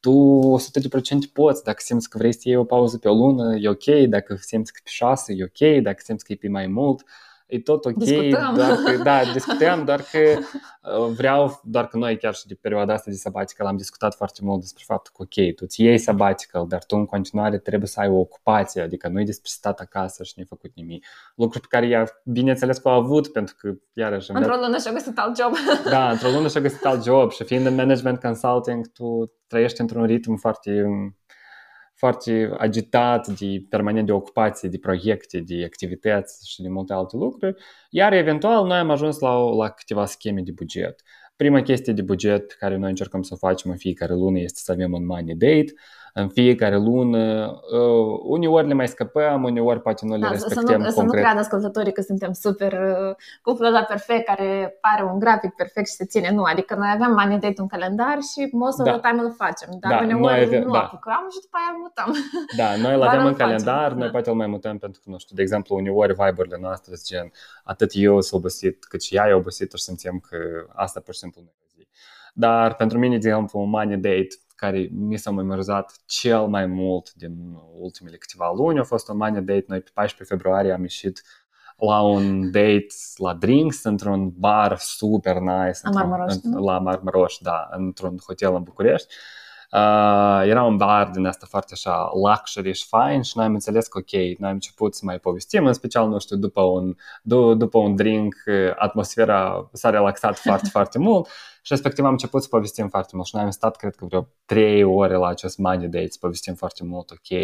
[0.00, 0.56] tu
[1.28, 4.08] 100% poți, dacă simți că vrei să iei o pauză pe o lună, e ok,
[4.08, 7.04] dacă simți că pe șase, e ok, dacă simți că e pe mai mult,
[7.50, 8.54] e tot ok, discutăm.
[8.54, 12.92] doar că, da, discutăm, doar că uh, vreau, doar că noi chiar și de perioada
[12.92, 16.66] asta de sabbatical am discutat foarte mult despre faptul că ok, tu îți iei sabbatical,
[16.68, 20.22] dar tu în continuare trebuie să ai o ocupație, adică nu e despre stat acasă
[20.24, 21.06] și nu ai făcut nimic.
[21.34, 24.30] Lucru pe care ea, bineînțeles că a avut, pentru că iarăși...
[24.30, 25.52] Într-o lună și-a găsit alt job.
[25.90, 30.04] Da, într-o lună și-a găsit alt job și fiind în management consulting, tu trăiești într-un
[30.04, 30.84] ritm foarte
[32.00, 37.62] foarte agitat de permanent de ocupație, de proiecte, de activități și de multe alte lucruri,
[37.90, 41.02] iar eventual noi am ajuns la, la câteva scheme de buget.
[41.36, 44.60] Prima chestie de buget pe care noi încercăm să o facem în fiecare lună este
[44.62, 45.72] să avem un money date,
[46.14, 47.50] în fiecare lună.
[47.72, 50.94] Uh, uneori le mai scăpăm, uneori poate nu le da, respectăm să nu, concret.
[50.94, 55.54] Să nu creadă ascultătorii că suntem super uh, cu floza perfect, care pare un grafic
[55.54, 56.30] perfect și se ține.
[56.32, 58.98] Nu, adică noi avem money date un calendar și most of da.
[58.98, 59.68] the time îl facem.
[59.80, 60.78] Dar da, uneori noi avem, nu da.
[60.78, 62.10] apucăm și după aia îl mutăm.
[62.60, 63.98] Da, noi îl avem în calendar, facem.
[63.98, 64.12] noi da.
[64.12, 67.32] poate îl mai mutăm pentru că, nu știu, de exemplu, uneori vibe-urile noastre sunt gen
[67.64, 70.36] atât eu sunt obosit cât și ea e obosit și simțim că
[70.74, 71.88] asta pur și simplu nu e zi.
[72.34, 74.28] Dar pentru mine, de exemplu, un money date
[74.60, 77.32] care mi s-a memorizat cel mai mult din
[77.78, 79.64] ultimele câteva luni a fost un money date.
[79.66, 81.22] Noi pe 14 februarie am ieșit
[81.78, 88.18] la un date la drinks într-un bar super nice la Marmaroș, la Marmaroș, da, într-un
[88.26, 89.14] hotel în București.
[89.72, 93.86] Uh, era un bar din asta foarte așa luxury și fain și noi am înțeles
[93.86, 97.56] că ok, noi am început să mai povestim, în special, nu știu, după un, d-
[97.56, 98.34] după un drink,
[98.78, 101.28] atmosfera s-a relaxat foarte, foarte mult
[101.62, 104.28] și respectiv am început să povestim foarte mult și noi am stat, cred că vreo
[104.44, 107.38] 3 ore la acest money date, să povestim foarte mult, ok,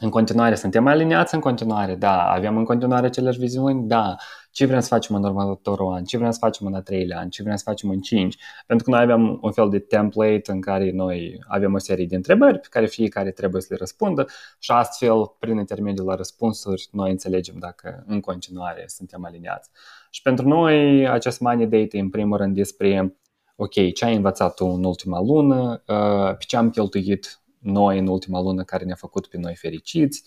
[0.00, 4.16] în continuare, suntem aliniați în continuare, da, avem în continuare aceleași viziuni, da,
[4.50, 7.28] ce vrem să facem în următorul an, ce vrem să facem în a treilea an,
[7.28, 10.60] ce vrem să facem în cinci, pentru că noi avem un fel de template în
[10.60, 14.26] care noi avem o serie de întrebări pe care fiecare trebuie să le răspundă
[14.58, 19.70] și astfel, prin intermediul la răspunsuri, noi înțelegem dacă în continuare suntem aliniați.
[20.10, 23.16] Și pentru noi, acest money date e în primul rând despre
[23.56, 28.06] ok, ce ai învățat tu în ultima lună, uh, pe ce am cheltuit noi în
[28.06, 30.22] ultima lună care ne-a făcut pe noi fericiți,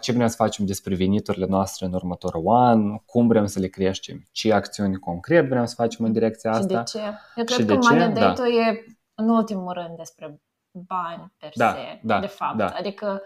[0.00, 4.28] ce vrem să facem despre veniturile noastre în următorul an, cum vrem să le creștem,
[4.32, 6.84] ce acțiuni concret vrem să facem în direcția asta.
[6.84, 7.04] Și de ce?
[7.36, 8.34] Eu cred și că money da.
[8.46, 12.56] e în ultimul rând despre bani per da, se, da, de fapt.
[12.56, 12.66] Da.
[12.66, 13.22] Adică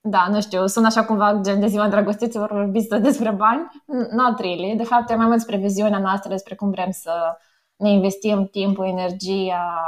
[0.00, 3.68] da, nu știu, sună așa cumva gen de ziua dragostităților vorbiți despre bani.
[4.10, 4.76] Not really.
[4.76, 7.36] De fapt, e mai mult despre viziunea noastră, despre cum vrem să
[7.76, 9.78] ne investim timpul, energia,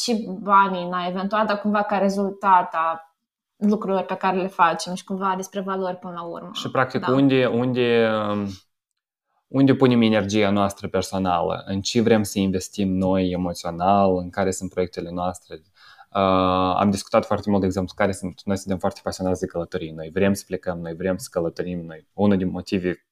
[0.00, 3.14] și banii, na, eventual, dar cumva ca rezultat a
[3.56, 6.50] lucrurilor pe care le facem și cumva despre valori până la urmă.
[6.52, 7.12] Și practic da.
[7.12, 8.10] unde, unde,
[9.46, 14.70] unde punem energia noastră personală, în ce vrem să investim noi emoțional, în care sunt
[14.70, 15.62] proiectele noastre.
[16.14, 19.90] Uh, am discutat foarte mult, de exemplu, care sunt, noi suntem foarte pasionați de călătorii,
[19.90, 22.06] noi vrem să plecăm, noi vrem să călătorim, noi.
[22.12, 23.09] Unul din motive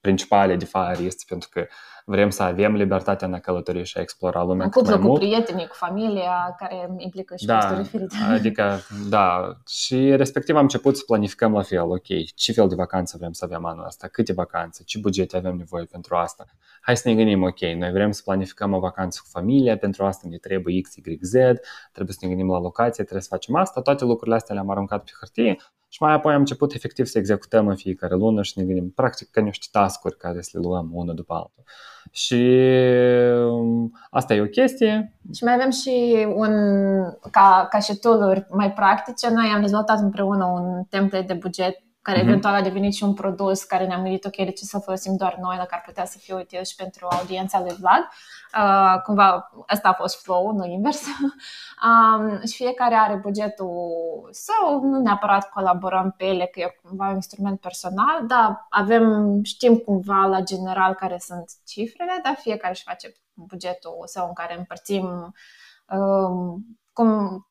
[0.00, 1.66] principale de fire este pentru că
[2.04, 5.02] vrem să avem libertatea în a călători și a explora lumea în cât mai cu
[5.02, 5.18] mult.
[5.20, 8.16] prietenii, cu familia, care implică și da, costuri diferite.
[8.30, 13.16] Adică, da, și respectiv am început să planificăm la fel, ok, ce fel de vacanță
[13.18, 16.44] vrem să avem anul ăsta, câte vacanțe, ce bugete avem nevoie pentru asta.
[16.80, 20.28] Hai să ne gândim, ok, noi vrem să planificăm o vacanță cu familia, pentru asta
[20.30, 21.32] ne trebuie X, Y, Z,
[21.92, 25.04] trebuie să ne gândim la locație, trebuie să facem asta, toate lucrurile astea le-am aruncat
[25.04, 25.56] pe hârtie
[25.92, 29.30] și mai apoi am început efectiv să executăm în fiecare lună și ne gândim practic
[29.30, 31.64] ca niște task-uri care să le luăm unul după altul.
[32.10, 32.58] Și
[33.50, 35.18] um, asta e o chestie.
[35.34, 36.52] Și mai avem și un,
[37.30, 42.18] ca, ca și tool mai practice, noi am dezvoltat împreună un template de buget care
[42.18, 42.26] mm-hmm.
[42.28, 45.36] eventual a devenit și un produs care ne-am gândit, ok, de ce să folosim doar
[45.40, 48.08] noi, dacă ar putea să fie util și pentru audiența lui Vlad.
[48.56, 51.06] Uh, cumva asta a fost flow, nu invers.
[51.86, 57.14] um, și fiecare are bugetul său, nu neapărat colaborăm pe ele, că e cumva un
[57.14, 63.14] instrument personal, dar avem, știm cumva la general care sunt cifrele, dar fiecare își face
[63.34, 65.34] bugetul său în care împărțim
[65.88, 67.44] um, cum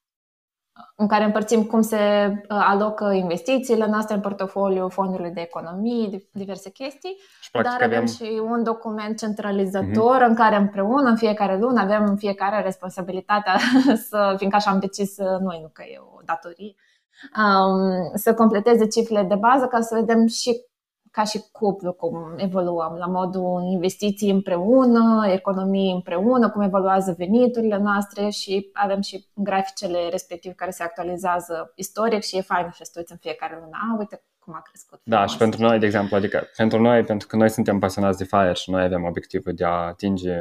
[0.95, 6.69] în care împărțim cum se uh, alocă investițiile noastre în portofoliu, fondurile de economii, diverse
[6.69, 7.17] chestii.
[7.41, 10.27] Și, practic, dar avem, avem și un document centralizator uh-huh.
[10.27, 13.57] în care împreună, în fiecare lună, avem fiecare responsabilitatea
[14.09, 16.75] să, fiindcă așa am decis noi, nu că e o datorie,
[17.37, 20.67] um, să completeze cifrele de bază ca să vedem și
[21.11, 28.29] ca și cuplu cum evoluăm, la modul investiții împreună, economii împreună, cum evoluează veniturile noastre
[28.29, 33.17] și avem și graficele respectiv care se actualizează istoric și e fain să știți în
[33.17, 33.77] fiecare lună.
[33.91, 34.99] A, uite cum a crescut.
[35.03, 38.23] Da, și pentru noi, de exemplu, adică pentru noi, pentru că noi suntem pasionați de
[38.23, 40.35] FIRE și noi avem obiectivul de a atinge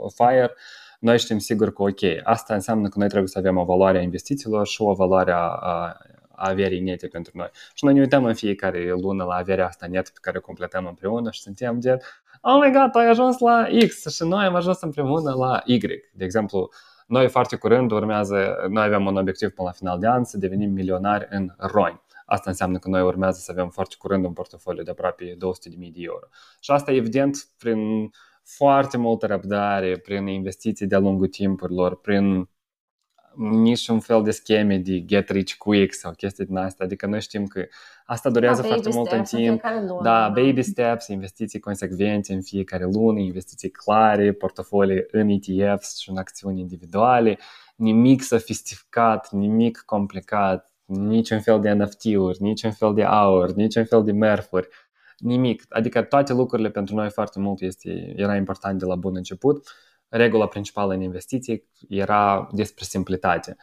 [0.00, 0.54] o FIRE,
[1.00, 4.02] noi știm sigur că ok, asta înseamnă că noi trebuie să avem o valoare a
[4.02, 5.96] investițiilor și o valoare a
[6.34, 7.48] averii nete pentru noi.
[7.74, 10.86] Și noi ne uităm în fiecare lună la averea asta net pe care o completăm
[10.86, 11.98] împreună și suntem de
[12.40, 15.78] oh my god, ai ajuns la X și noi am ajuns împreună la Y.
[16.12, 16.70] De exemplu,
[17.06, 20.70] noi foarte curând urmează, noi avem un obiectiv până la final de an să devenim
[20.70, 22.00] milionari în ROI.
[22.26, 25.38] Asta înseamnă că noi urmează să avem foarte curând un portofoliu de aproape 200.000
[25.78, 26.26] de euro.
[26.60, 28.10] Și asta evident prin
[28.42, 32.48] foarte multă răbdare, prin investiții de-a lungul timpurilor, prin
[33.36, 36.84] niciun fel de scheme de get rich quick sau chestii din asta.
[36.84, 37.66] Adică noi știm că
[38.06, 39.62] asta durează da, foarte mult în timp.
[39.62, 45.98] Lună, da, da, baby steps, investiții consecvente în fiecare lună, investiții clare, portofolii în ETFs
[45.98, 47.38] și în acțiuni individuale,
[47.76, 54.12] nimic sofisticat, nimic complicat, niciun fel de NFT-uri, niciun fel de aur, niciun fel de
[54.12, 54.68] merfuri,
[55.18, 55.64] nimic.
[55.68, 59.68] Adică toate lucrurile pentru noi foarte mult este, era important de la bun început
[60.16, 63.56] regula principală în investiții era despre simplitate.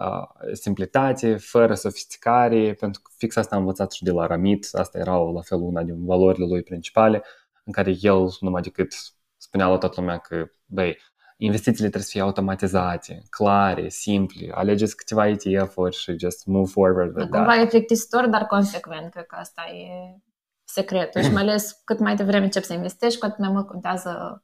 [0.00, 4.98] Uh, simplitate, fără sofisticare, pentru că fix asta am învățat și de la Ramit, asta
[4.98, 7.22] era la fel una din valorile lui principale,
[7.64, 8.94] în care el numai decât
[9.36, 10.98] spunea la toată lumea că, băi,
[11.36, 17.28] investițiile trebuie să fie automatizate, clare, simple, alegeți câteva ETF-uri și just move forward with
[17.28, 20.16] Cumva e plictisitor, dar consecvent, cred că asta e
[20.64, 24.42] secretul și mai ales cât mai devreme începi să investești, cu atât mai mult contează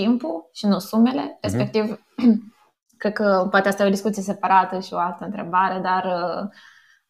[0.00, 1.38] timpul și nu sumele, mhm.
[1.40, 2.34] respectiv, uh-huh.
[3.00, 6.04] cred că poate asta e o discuție separată și o altă întrebare, dar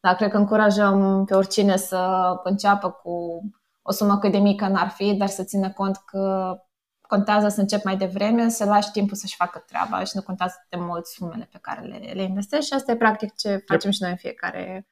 [0.00, 3.40] da, cred că încurajăm pe oricine să înceapă cu
[3.82, 6.54] o sumă cât de mică n-ar fi, dar să țină cont că
[7.00, 10.76] contează să încep mai devreme, să lași timpul să-și facă treaba și nu contează de
[10.76, 13.92] mult sumele pe care le, le investești și asta e practic ce facem yep.
[13.92, 14.88] și noi în fiecare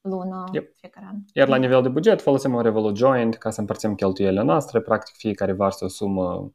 [0.00, 0.76] lună, yep.
[0.76, 1.16] fiecare an.
[1.32, 5.14] Iar la nivel de buget folosim un Revolut Joint ca să împărțim cheltuielile noastre, practic
[5.16, 6.52] fiecare varsă o sumă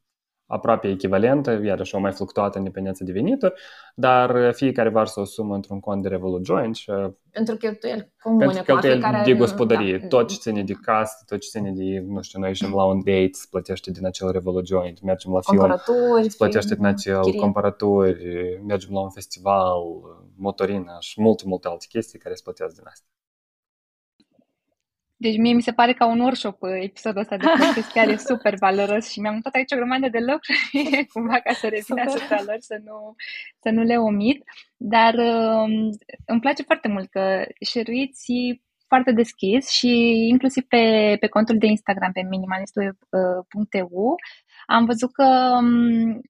[0.53, 3.53] aproape echivalentă, iarăși o mai fluctuată în dependență de venituri,
[3.95, 6.91] dar fiecare varsă o sumă într-un cont de Revolut Joint și
[7.31, 9.23] pentru cheltuieli comune, pentru cheltuieli fiecare...
[9.25, 10.07] de gospodărie, da.
[10.07, 12.97] tot ce ține de casă, tot ce ține de, nu știu, noi ieșim la un
[12.97, 15.81] date, îți plătește din acel Revolut Joint, mergem la film,
[16.21, 17.39] îți plătește din acel chirie.
[17.39, 19.79] comparatori, mergem la un festival,
[20.35, 23.05] motorină și multe, multe alte chestii care îți plătesc din asta.
[25.23, 28.15] Deci mie mi se pare ca un workshop uh, episodul ăsta de podcast chiar e
[28.15, 32.41] super valoros și mi-am mutat aici o grămadă de lucruri cumva ca să revin asupra
[32.45, 33.15] lor, să nu,
[33.61, 34.43] să nu le omit.
[34.77, 35.71] Dar um,
[36.25, 38.33] îmi place foarte mult că șeruiți
[38.87, 39.91] foarte deschis și
[40.33, 44.15] inclusiv pe, pe contul de Instagram, pe minimalistul.eu,
[44.65, 46.21] am văzut că um,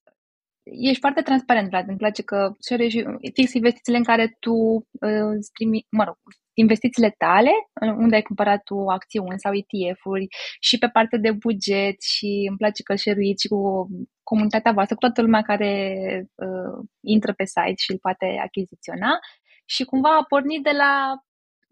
[0.64, 1.88] ești foarte transparent, Vlad.
[1.88, 2.52] Îmi place că
[2.90, 6.18] și fix investițiile în care tu uh, primi, mă rog,
[6.54, 7.52] investițiile tale,
[8.04, 10.28] unde ai cumpărat tu acțiuni sau ETF-uri
[10.60, 13.88] și pe partea de buget și îmi place că share și cu
[14.24, 15.72] comunitatea voastră, cu toată lumea care
[16.36, 19.20] uh, intră pe site și îl poate achiziționa
[19.66, 20.92] și cumva a pornit de la,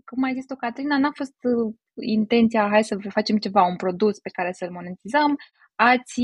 [0.06, 1.74] cum ai zis tu, Catrina, n-a fost uh,
[2.06, 5.36] intenția, hai să facem ceva, un produs pe care să-l monetizăm,
[5.76, 6.22] ați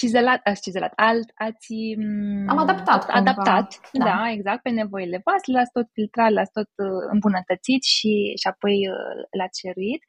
[0.00, 1.74] cizelat, ați cizelat, alt, ați...
[1.96, 3.18] Mm, Am adaptat cumva.
[3.20, 4.04] Adaptat, da.
[4.04, 8.76] da, exact, pe nevoile voastre, l-ați tot filtrat, l-ați tot uh, îmbunătățit și, și apoi
[8.92, 10.02] uh, l-ați ceruit.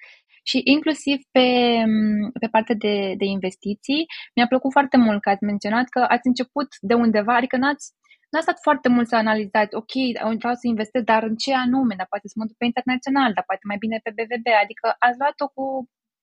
[0.49, 1.47] Și inclusiv pe,
[1.93, 4.03] mm, pe partea de, de investiții,
[4.35, 7.85] mi-a plăcut foarte mult că ați menționat că ați început de undeva, adică n-ați,
[8.31, 9.93] n-a stat foarte mult să analizați, ok,
[10.41, 13.45] vreau să investesc, dar în ce anume, dar poate să mă duc pe internațional, dar
[13.49, 15.65] poate mai bine pe BVB, adică ați luat-o cu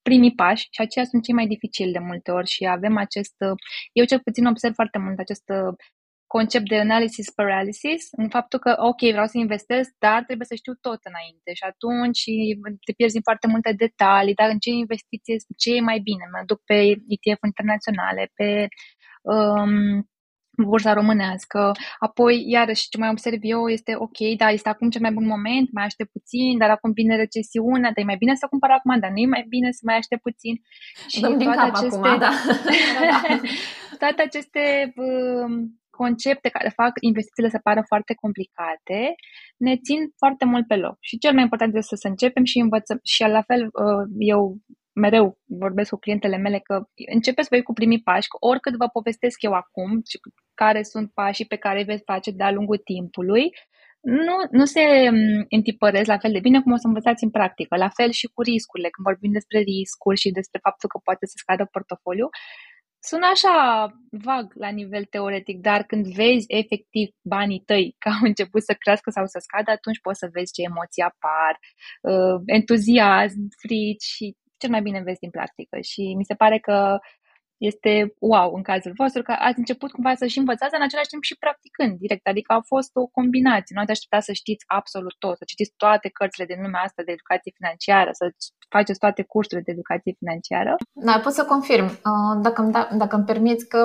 [0.08, 3.34] primii pași și aceia sunt cei mai dificili de multe ori și avem acest,
[3.92, 5.46] eu cel puțin observ foarte mult acest
[6.36, 10.74] concept de analysis paralysis, în faptul că, ok, vreau să investesc, dar trebuie să știu
[10.86, 12.22] tot înainte și atunci
[12.86, 16.24] te pierzi în foarte multe detalii, dar în ce investiție, ce e mai bine?
[16.32, 16.78] Mă duc pe
[17.14, 18.48] ETF internaționale, pe
[19.34, 19.74] um,
[20.56, 21.72] bursa românească.
[21.98, 25.72] Apoi, iarăși, ce mai observ eu este, ok, da, este acum cel mai bun moment,
[25.72, 29.10] mai aștept puțin, dar acum vine recesiunea, dar e mai bine să cumpăr acum, dar
[29.10, 30.54] nu e mai bine să mai aștept puțin.
[31.08, 32.30] Și Dăm toate aceste, acum, da.
[34.02, 35.50] toate aceste uh,
[35.90, 39.14] concepte care fac investițiile să pară foarte complicate,
[39.56, 40.96] ne țin foarte mult pe loc.
[41.00, 42.98] Și cel mai important este să începem și învățăm.
[43.02, 44.40] Și la fel, uh, eu
[44.94, 49.42] mereu vorbesc cu clientele mele că începeți voi cu primii pași, că oricât vă povestesc
[49.42, 50.02] eu acum,
[50.54, 53.50] care sunt pașii pe care îi veți face de-a lungul timpului,
[54.00, 57.76] nu, nu se mm, întipăresc la fel de bine cum o să învățați în practică.
[57.76, 58.88] La fel și cu riscurile.
[58.90, 62.28] Când vorbim despre riscuri și despre faptul că poate să scadă portofoliu,
[63.09, 63.57] sună așa
[64.11, 69.11] vag la nivel teoretic, dar când vezi efectiv banii tăi că au început să crească
[69.11, 71.52] sau să scadă, atunci poți să vezi ce emoții apar,
[72.11, 75.80] uh, entuziasm, frici și cel mai bine vezi din practică.
[75.80, 76.98] Și mi se pare că
[77.56, 81.22] este wow în cazul vostru, că ați început cumva să și învățați în același timp
[81.22, 85.36] și practicând direct, adică a fost o combinație, nu ați așteptat să știți absolut tot,
[85.36, 88.24] să citiți toate cărțile de lumea asta de educație financiară, să
[88.68, 90.72] faceți toate cursurile de educație financiară.
[90.92, 93.80] Da, pot să confirm, uh, dacă îmi, da, dacă îmi permiți că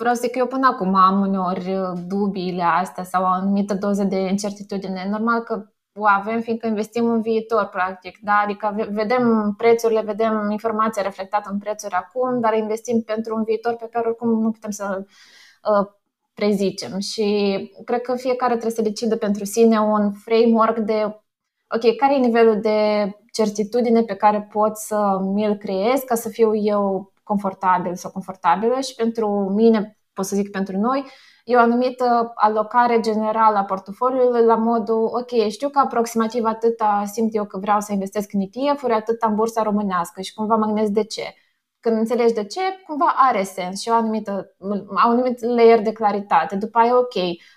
[0.00, 3.74] vreau să zic că eu până acum am uneori uh, dubiile astea sau o anumită
[3.74, 5.08] doză de incertitudine.
[5.08, 8.18] Normal că o avem fiindcă investim în viitor, practic.
[8.20, 8.32] Da?
[8.32, 13.88] Adică vedem prețurile, vedem informația reflectată în prețuri acum, dar investim pentru un viitor pe
[13.90, 15.86] care oricum nu putem să-l uh,
[16.34, 16.98] prezicem.
[16.98, 21.22] Și cred că fiecare trebuie să decide pentru sine un framework de
[21.68, 26.54] ok, care e nivelul de certitudine pe care pot să mi-l creez ca să fiu
[26.54, 31.04] eu confortabil sau confortabilă și pentru mine, pot să zic pentru noi,
[31.44, 37.34] e o anumită alocare generală a portofoliului la modul, ok, știu că aproximativ atâta simt
[37.34, 40.90] eu că vreau să investesc în ETF-uri, atâta în bursa românească și cumva mă gândesc
[40.90, 41.34] de ce.
[41.80, 46.56] Când înțelegi de ce, cumva are sens și o anumită, un anumit layer de claritate.
[46.56, 47.14] După aia, ok,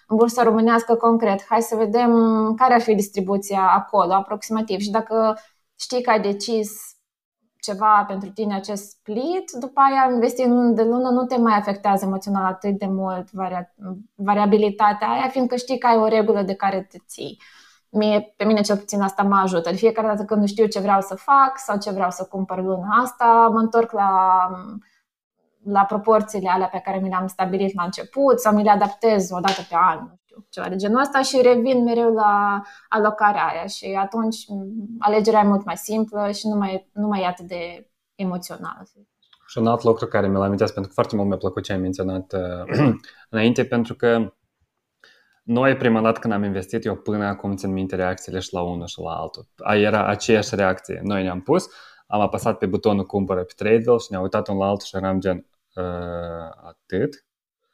[0.08, 2.12] în bursa românească concret, hai să vedem
[2.58, 4.80] care ar fi distribuția acolo, aproximativ.
[4.80, 5.38] Și dacă
[5.80, 6.95] știi că ai decis
[7.66, 12.44] ceva pentru tine acest split, după aia investind de lună nu te mai afectează emoțional
[12.44, 13.74] atât de mult varia-
[14.16, 17.42] variabilitatea aia, fiindcă știi că ai o regulă de care te ții.
[17.90, 19.70] Mie, pe mine cel puțin asta mă ajută.
[19.70, 22.62] De fiecare dată când nu știu ce vreau să fac sau ce vreau să cumpăr
[22.62, 24.50] luna asta, mă întorc la,
[25.64, 29.40] la proporțiile alea pe care mi le-am stabilit la început sau mi le adaptez o
[29.40, 33.98] dată pe an știu, ceva de genul ăsta și revin mereu la alocarea aia și
[34.00, 34.46] atunci
[35.00, 38.84] alegerea e mult mai simplă și nu mai, nu mai e atât de emoțională.
[39.48, 41.80] Și un alt lucru care mi-l amintesc, pentru că foarte mult mi-a plăcut ce ai
[41.80, 42.94] menționat uh,
[43.30, 44.34] înainte, pentru că
[45.44, 48.88] noi prima dată când am investit, eu până acum țin minte reacțiile și la unul
[48.88, 49.48] și la altul.
[49.58, 51.00] A, era aceeași reacție.
[51.04, 51.68] Noi ne-am pus,
[52.08, 55.20] am apăsat pe butonul cumpără pe Tradewell și ne-am uitat unul la altul și eram
[55.20, 55.46] gen
[55.76, 55.84] uh,
[56.64, 57.25] atât?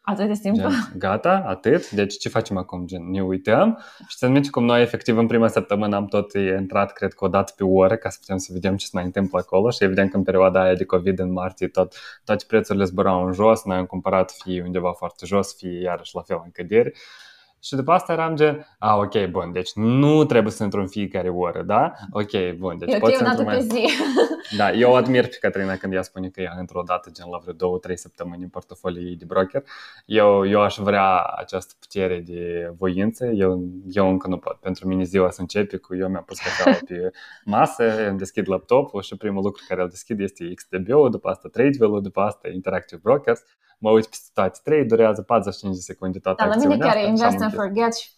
[0.02, 0.70] Atât de simplu.
[0.70, 1.90] Gen, gata, atât.
[1.90, 2.86] Deci ce facem acum?
[2.86, 6.94] Gen, ne uităm și să minte cum noi efectiv în prima săptămână am tot intrat,
[6.94, 9.40] cred că o dată pe oră ca să putem să vedem ce se mai întâmplă
[9.40, 13.26] acolo și evident că în perioada aia de COVID în martie tot, toate prețurile zburau
[13.26, 16.92] în jos, noi am cumpărat fie undeva foarte jos, fie iarăși la fel în căderi.
[17.64, 21.30] Și după asta eram gen, a, ok, bun, deci nu trebuie să intru în fiecare
[21.30, 21.92] oră, da?
[22.12, 23.56] Ok, bun, deci e pot să intru mai...
[23.56, 23.90] pe zi.
[24.58, 27.54] Da, eu admir pe Caterina când ea spune că ea într-o dată, gen la vreo
[27.54, 29.64] două, trei săptămâni în portofoliu de broker.
[30.06, 34.56] Eu, eu aș vrea această putere de voință, eu, eu încă nu pot.
[34.56, 37.12] Pentru mine ziua să începe cu eu mi-am pus cafeaua pe
[37.56, 42.02] masă, îmi deschid laptopul și primul lucru care îl deschid este XTB-ul, după asta Tradewell-ul,
[42.02, 43.44] după asta Interactive Brokers
[43.82, 47.08] mă uit pe toate trei, durează 45 de secunde toată Da, la mine chiar e
[47.08, 48.10] invest and forget și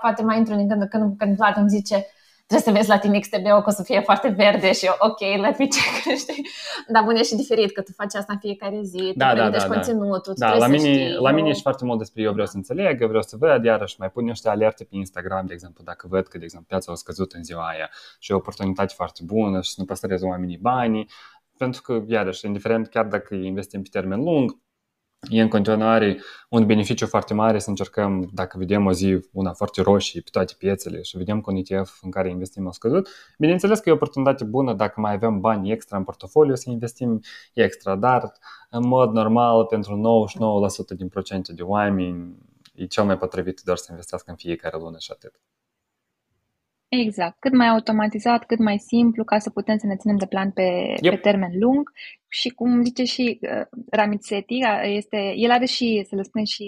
[0.00, 2.06] poate mai intru din când în când când Vlad îmi zice
[2.46, 5.20] trebuie să vezi la tine XTB că o să fie foarte verde și eu, ok,
[5.20, 6.48] let me check, știi?
[6.88, 9.50] Dar bun, e și diferit că tu faci asta în fiecare zi, da, tu da,
[9.50, 10.48] da, conținutul, da.
[10.48, 13.08] da la mine, știi, la mine ești foarte mult despre eu vreau să înțeleg, eu
[13.08, 16.38] vreau să văd, iarăși mai pun niște alerte pe Instagram, de exemplu, dacă văd că,
[16.38, 19.70] de exemplu, piața a scăzut în ziua aia și e o oportunitate foarte bună și
[19.70, 21.08] să nu păstrez oamenii banii,
[21.56, 24.58] pentru că, iarăși, indiferent, chiar dacă investim pe termen lung,
[25.28, 29.82] E în continuare un beneficiu foarte mare să încercăm, dacă vedem o zi una foarte
[29.82, 33.08] roșie pe toate piețele și vedem că un ETF în care investim a scăzut,
[33.38, 37.20] bineînțeles că e o oportunitate bună dacă mai avem bani extra în portofoliu să investim
[37.52, 38.32] extra, dar
[38.70, 40.26] în mod normal pentru
[40.94, 42.36] 99% din procente de oameni
[42.74, 45.40] e cel mai potrivit doar să investească în fiecare lună și atât.
[46.88, 47.36] Exact.
[47.38, 50.94] Cât mai automatizat, cât mai simplu, ca să putem să ne ținem de plan pe,
[51.00, 51.14] yep.
[51.14, 51.90] pe termen lung.
[52.28, 56.66] Și cum zice și uh, Ramit Sethi, este, el are și, să le spun și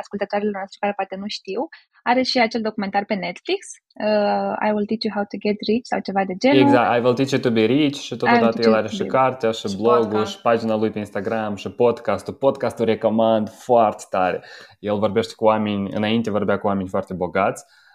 [0.00, 1.68] ascultătorilor noastre care poate nu știu,
[2.02, 3.60] are și acel documentar pe Netflix,
[4.06, 6.60] uh, I will teach you how to get rich sau ceva de genul.
[6.60, 9.68] Exact, I will teach you to be rich și totodată el are și cartea și,
[9.68, 10.32] și blogul podcast.
[10.32, 12.34] și pagina lui pe Instagram și podcastul.
[12.34, 14.44] Podcastul recomand foarte tare.
[14.78, 17.89] El vorbește cu oameni, înainte vorbea cu oameni foarte bogați, Uh,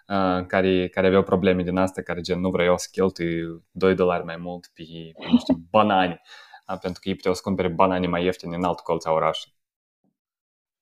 [0.47, 4.37] care, care aveau probleme din astea, care gen nu vreau să cheltui 2 dolari mai
[4.37, 4.83] mult pe,
[5.19, 6.21] pe niște banane,
[6.67, 9.53] uh, pentru că ei puteau să cumpere banane mai ieftine în alt colț a orașului.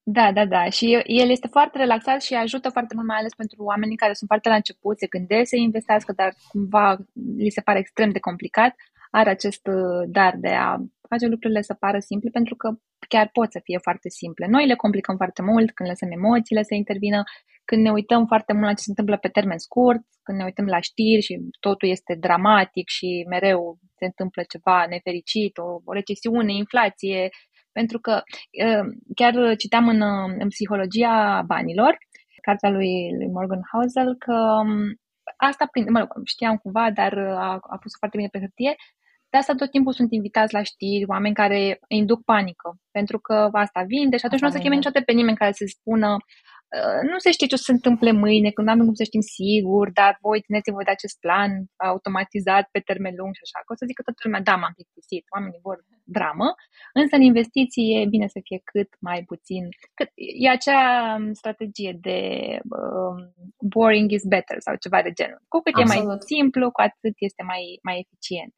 [0.05, 0.69] Da, da, da.
[0.69, 4.29] Și el este foarte relaxat și ajută foarte mult, mai ales pentru oamenii care sunt
[4.29, 6.97] foarte la început, se gândesc să investească, dar cumva
[7.37, 8.75] li se pare extrem de complicat.
[9.11, 10.77] Are acest uh, dar de a
[11.09, 12.73] face lucrurile să pară simple, pentru că
[13.07, 14.47] chiar pot să fie foarte simple.
[14.47, 17.23] Noi le complicăm foarte mult când lăsăm emoțiile să intervină,
[17.65, 20.65] când ne uităm foarte mult la ce se întâmplă pe termen scurt, când ne uităm
[20.65, 26.53] la știri și totul este dramatic și mereu se întâmplă ceva nefericit, o, o recesiune,
[26.53, 27.29] inflație,
[27.71, 28.21] pentru că
[28.65, 28.85] uh,
[29.15, 31.97] chiar citeam în, uh, în Psihologia banilor,
[32.41, 34.93] cartea lui, lui Morgan Housel, că um,
[35.37, 38.75] asta, prin, mă rog, știam cumva, dar a, a pus foarte bine pe hârtie,
[39.29, 43.81] de asta tot timpul sunt invitați la știri oameni care induc panică, pentru că asta
[43.87, 46.62] vinde și atunci asta nu o să cheme niciodată pe nimeni care să spună Uh,
[47.11, 49.25] nu se știe ce o să se întâmple mâine, când nu avem cum să știm
[49.37, 51.51] sigur, dar voi țineți-vă de acest plan
[51.89, 53.59] automatizat pe termen lung și așa.
[53.63, 55.77] Că o să zică toată lumea, da, m-am plictisit, oamenii vor
[56.17, 56.47] dramă,
[56.99, 59.63] însă în investiții e bine să fie cât mai puțin.
[59.97, 60.09] Cât,
[60.43, 60.81] e acea
[61.15, 62.19] um, strategie de
[62.77, 63.17] um,
[63.75, 65.41] boring is better sau ceva de genul.
[65.51, 66.03] Cu cât Absolut.
[66.03, 68.53] e mai simplu, cu atât este mai, mai eficient.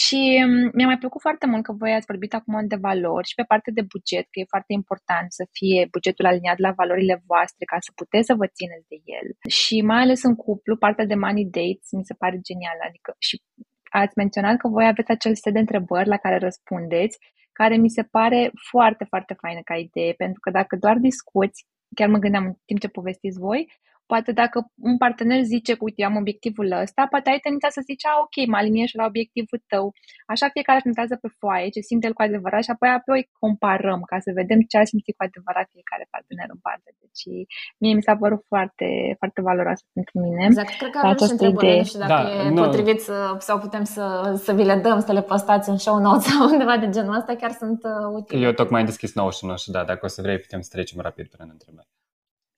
[0.00, 3.38] Și mm, mi-a mai plăcut foarte mult că voi ați vorbit acum de valori și
[3.40, 7.64] pe partea de buget, că e foarte important să fie bugetul aliniat la valorile voastre
[7.72, 9.26] ca să puteți să vă țineți de el.
[9.60, 12.82] Și mai ales în cuplu, partea de money dates mi se pare genială.
[12.88, 13.34] Adică și
[14.00, 17.16] ați menționat că voi aveți acel set de întrebări la care răspundeți,
[17.58, 18.40] care mi se pare
[18.70, 21.58] foarte, foarte faină ca idee, pentru că dacă doar discuți,
[21.96, 23.60] chiar mă gândeam în timp ce povestiți voi,
[24.12, 24.58] Poate dacă
[24.90, 28.36] un partener zice că, uite, am obiectivul ăsta, poate ai tendința să zici, a, ok,
[28.52, 29.84] mă aliniez la obiectivul tău.
[30.32, 34.00] Așa fiecare își notează pe foaie ce simte el cu adevărat și apoi apoi comparăm
[34.10, 36.88] ca să vedem ce a simțit cu adevărat fiecare partener în parte.
[37.02, 37.22] Deci
[37.82, 38.88] mie mi s-a părut foarte,
[39.20, 40.40] foarte valoroasă pentru mine.
[40.50, 41.80] Exact, cred că avem și întrebări, idee.
[41.82, 42.62] nu știu dacă da, e nu.
[42.64, 43.16] potrivit să,
[43.48, 44.04] sau putem să,
[44.44, 47.32] să vi le dăm, să le postați în show notes sau undeva de genul ăsta,
[47.42, 48.44] chiar sunt uh, utile.
[48.46, 50.70] Eu tocmai am deschis nou și nu știu, da, dacă o să vrei putem să
[50.72, 51.90] trecem rapid prin întrebări.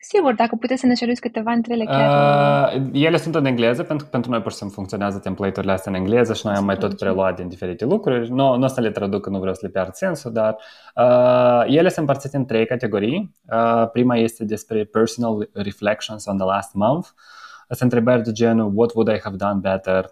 [0.09, 2.75] Sigur, dacă puteți să ne șeruiți câteva între ele chiar.
[2.75, 5.93] Uh, ele sunt în engleză, pentru că pentru noi pur și simplu funcționează template-urile astea
[5.93, 8.31] în engleză și noi am mai tot preluat din diferite lucruri.
[8.31, 10.57] Nu, nu o să le traduc, nu vreau să le pierd sensul, dar
[10.95, 13.35] uh, ele sunt împărțite în trei categorii.
[13.53, 17.09] Uh, prima este despre personal reflections on the last month.
[17.69, 20.07] Sunt întrebări de genul what would I have done better,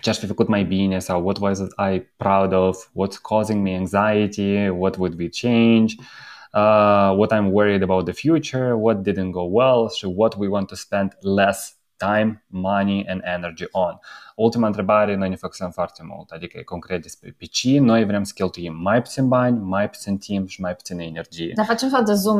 [0.00, 1.58] ce aș fi făcut mai bine sau what was
[1.92, 5.94] I proud of, what's causing me anxiety, what would we change.
[5.98, 6.04] Uh,
[6.52, 10.68] uh, what I'm worried about the future, what didn't go well, so what we want
[10.68, 13.98] to spend less time, money and energy on.
[14.36, 18.22] Ultima întrebare, noi ne focusăm foarte mult, adică e concret despre pe ce noi vrem
[18.22, 21.52] să cheltuim mai puțin bani, mai puțin timp și mai puțin energie.
[21.54, 22.38] Dar facem fel de zoom,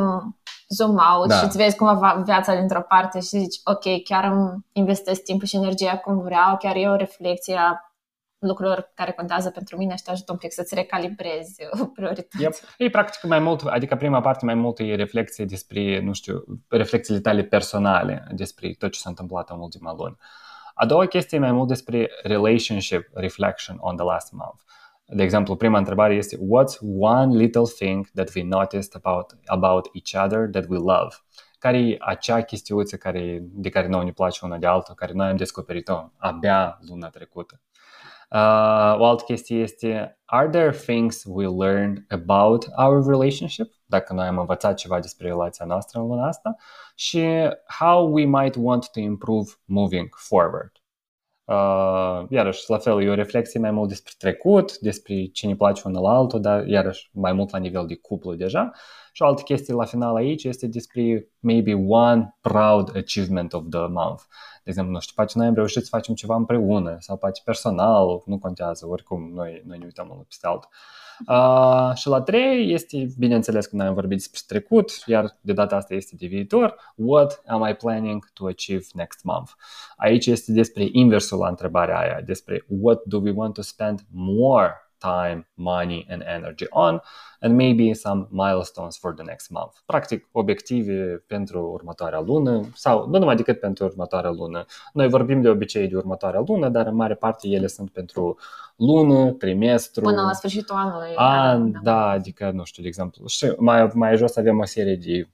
[0.69, 1.37] zoom out da.
[1.37, 5.47] și îți vezi cum va viața dintr-o parte și zici, ok, chiar îmi investesc timpul
[5.47, 7.90] și energia cum vreau, chiar e o reflexie a
[8.41, 11.63] lucruri care contează pentru mine și te ajută un pic să-ți recalibrezi
[11.95, 12.43] priorități.
[12.43, 12.55] Yep.
[12.79, 17.21] E practic mai mult, adică prima parte mai mult e reflexie despre, nu știu, reflexiile
[17.21, 20.17] tale personale despre tot ce s-a întâmplat în ultima lună.
[20.75, 24.63] A doua chestie e mai mult despre relationship reflection on the last month.
[25.07, 30.25] De exemplu, prima întrebare este What's one little thing that we noticed about, about each
[30.25, 31.15] other that we love?
[31.59, 35.29] Care e acea chestiuță care, de care noi ne place una de alta, care noi
[35.29, 37.61] am descoperit-o abia luna trecută?
[38.31, 43.73] Uh, o altă chestie este, are there things we learned about our relationship?
[43.87, 46.57] Dacă noi am învățat ceva despre relația noastră în luna asta
[46.95, 47.27] și
[47.79, 50.73] how we might want to improve moving forward.
[51.51, 55.83] Uh, iarăși, la fel, e o reflexie mai mult despre trecut, despre ce ne place
[55.85, 58.71] unul la altul, dar iarăși mai mult la nivel de cuplu deja.
[59.13, 63.87] Și o altă chestie la final aici este despre maybe one proud achievement of the
[63.87, 64.23] month.
[64.65, 68.23] De exemplu, nu știu, poate noi am reușit să facem ceva împreună sau poate personal,
[68.25, 70.69] nu contează, oricum noi, noi ne uităm unul peste altul.
[70.73, 71.10] Uh,
[71.95, 75.95] și la trei este, bineînțeles, că noi am vorbit despre trecut, iar de data asta
[75.95, 76.95] este de viitor.
[76.97, 79.51] What am I planning to achieve next month?
[79.97, 84.90] Aici este despre inversul la întrebarea aia, despre what do we want to spend more
[85.01, 87.03] time, money and energy on
[87.41, 89.77] and maybe some milestones for the next month.
[89.87, 94.65] Practic, obiective pentru următoarea lună sau nu numai decât pentru următoarea lună.
[94.93, 98.39] Noi vorbim de obicei de următoarea lună, dar în mare parte ele sunt pentru
[98.77, 101.13] lună, trimestru, până la sfârșitul anului.
[101.17, 103.27] An, da, da, adică, nu știu, de exemplu.
[103.27, 105.29] Și mai, mai jos avem o serie de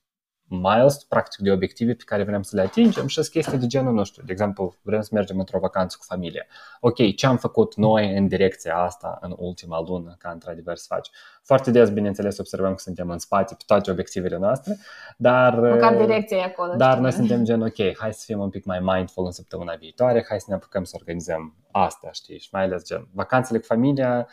[0.48, 4.04] miles, practic de obiective pe care vrem să le atingem și chestii de genul, nu
[4.04, 6.46] știu, de exemplu, vrem să mergem într-o vacanță cu familia.
[6.80, 11.10] Ok, ce am făcut noi în direcția asta în ultima lună, ca într-adevăr să faci?
[11.42, 14.76] Foarte des, bineînțeles, observăm că suntem în spate pe toate obiectivele noastre,
[15.16, 15.54] dar...
[15.54, 16.74] Măcar direcția e acolo.
[16.74, 17.02] Dar știu.
[17.02, 20.40] noi suntem gen, ok, hai să fim un pic mai mindful în săptămâna viitoare, hai
[20.40, 24.28] să ne apucăm să organizăm asta, știi, și mai ales gen vacanțele cu familia,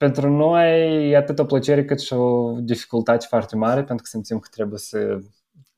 [0.00, 4.38] pentru noi e atât o plăcere cât și o dificultate foarte mare, pentru că simțim
[4.38, 5.18] că trebuie să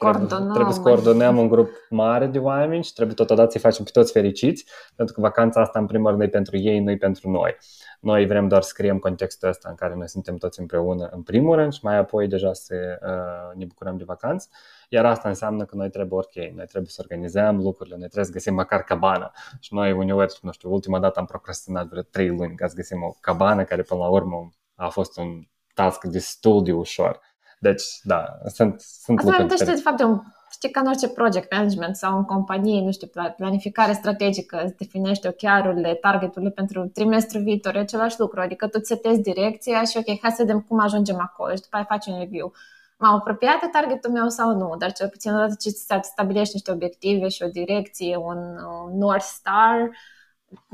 [0.02, 0.52] Coordonăm.
[0.52, 4.12] Trebuie să coordonăm un grup mare de oameni și trebuie totodată să-i facem pe toți
[4.12, 4.64] fericiți,
[4.96, 7.56] pentru că vacanța asta, în primul rând, e pentru ei, nu e pentru noi.
[8.00, 11.56] Noi vrem doar să creăm contextul ăsta în care noi suntem toți împreună, în primul
[11.56, 14.48] rând, și mai apoi deja să uh, ne bucurăm de vacanță.
[14.88, 18.32] Iar asta înseamnă că noi trebuie, ok, noi trebuie să organizăm lucrurile, noi trebuie să
[18.32, 19.32] găsim măcar cabana.
[19.60, 23.02] Și noi uneori, nu știu, ultima dată am procrastinat vreo trei luni ca să găsim
[23.02, 27.20] o cabană care până la urmă a fost un task destul de ușor.
[27.62, 29.76] Deci, da, sunt, sunt Asta lucruri diferite.
[29.76, 33.10] de fapt de un Știi, ca în orice project management sau în companie, nu știu,
[33.36, 38.40] planificare strategică, îți definești OKR-urile, targeturile pentru trimestrul viitor, e același lucru.
[38.40, 41.76] Adică tu îți setezi direcția și ok, hai să vedem cum ajungem acolo și după
[41.76, 42.52] aia faci un review.
[42.98, 46.72] M-am apropiat de targetul meu sau nu, dar cel puțin odată ce ți stabilești niște
[46.72, 48.38] obiective și o direcție, un,
[48.84, 49.90] un North Star,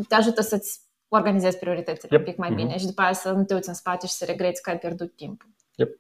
[0.09, 2.21] te ajută să-ți organizezi prioritățile yep.
[2.21, 2.55] un pic mai mm-hmm.
[2.55, 4.79] bine și după aia să nu te uiți în spate și să regreți că ai
[4.79, 5.49] pierdut timpul.
[5.75, 5.99] Yep.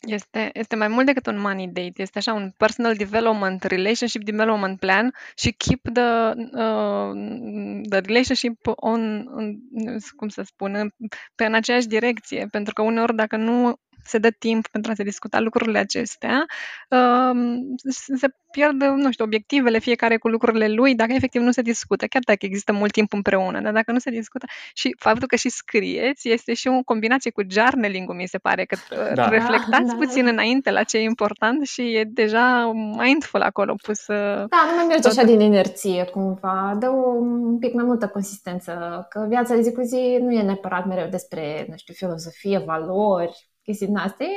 [0.00, 4.78] Este, este mai mult decât un money date, este așa un personal development, relationship development
[4.78, 7.10] plan și keep the, uh,
[7.88, 9.54] the relationship on, on,
[10.16, 10.94] cum să spun,
[11.34, 15.02] pe în aceeași direcție, pentru că uneori dacă nu se dă timp pentru a se
[15.02, 16.46] discuta lucrurile acestea,
[16.88, 17.74] um,
[18.16, 22.22] se pierd, nu știu, obiectivele fiecare cu lucrurile lui, dacă efectiv nu se discută, chiar
[22.26, 26.28] dacă există mult timp împreună, dar dacă nu se discută și faptul că și scrieți
[26.28, 29.28] este și o combinație cu journaling-ul, mi se pare, că uh, da.
[29.28, 30.30] reflectați da, puțin da.
[30.30, 34.06] înainte la ce e important și e deja mindful acolo pus.
[34.06, 34.16] Uh,
[34.48, 35.18] da, nu mai merge tot...
[35.18, 39.80] așa din inerție cumva, dă un pic mai multă consistență, că viața de zi cu
[39.80, 44.24] zi nu e neapărat mereu despre, nu știu, filozofie, valori, chestii din asta.
[44.24, 44.28] E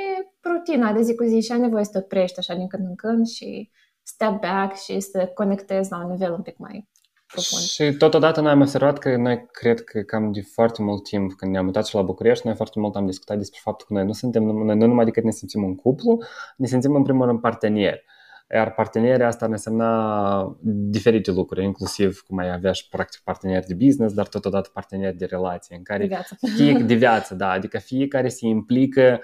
[0.49, 2.95] rutina de zi cu zi și ai nevoie să te oprești așa din când în
[2.95, 3.71] când și
[4.03, 6.89] step back și să conectezi la un nivel un pic mai
[7.27, 7.61] profund.
[7.61, 11.51] Și totodată noi am observat că noi cred că cam de foarte mult timp când
[11.51, 14.13] ne-am mutat și la București, noi foarte mult am discutat despre faptul că noi nu
[14.13, 16.17] suntem, noi nu numai decât ne simțim un cuplu,
[16.57, 18.05] ne simțim în primul rând parteneri.
[18.53, 23.73] Iar partenerii asta ne însemna diferite lucruri, inclusiv cum ai avea și practic parteneri de
[23.73, 27.77] business, dar totodată parteneri de relație, în care de viață, fie, de viață da, adică
[27.77, 29.19] fiecare se implică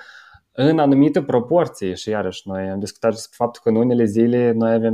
[0.60, 4.74] în anumite proporții și iarăși noi am discutat despre faptul că în unele zile noi
[4.74, 4.94] avem,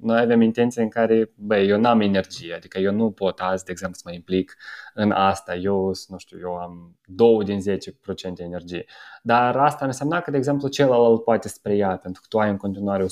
[0.00, 3.70] noi avem intenții în care, băi, eu n-am energie, adică eu nu pot azi, de
[3.70, 4.56] exemplu, să mă implic
[4.94, 8.84] în asta, eu, nu știu, eu am 2 din 10% energie.
[9.22, 12.56] Dar asta înseamnă că, de exemplu, celălalt poate să preia, pentru că tu ai în
[12.56, 13.06] continuare 100%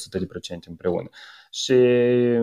[0.69, 1.09] împreună.
[1.51, 1.75] Și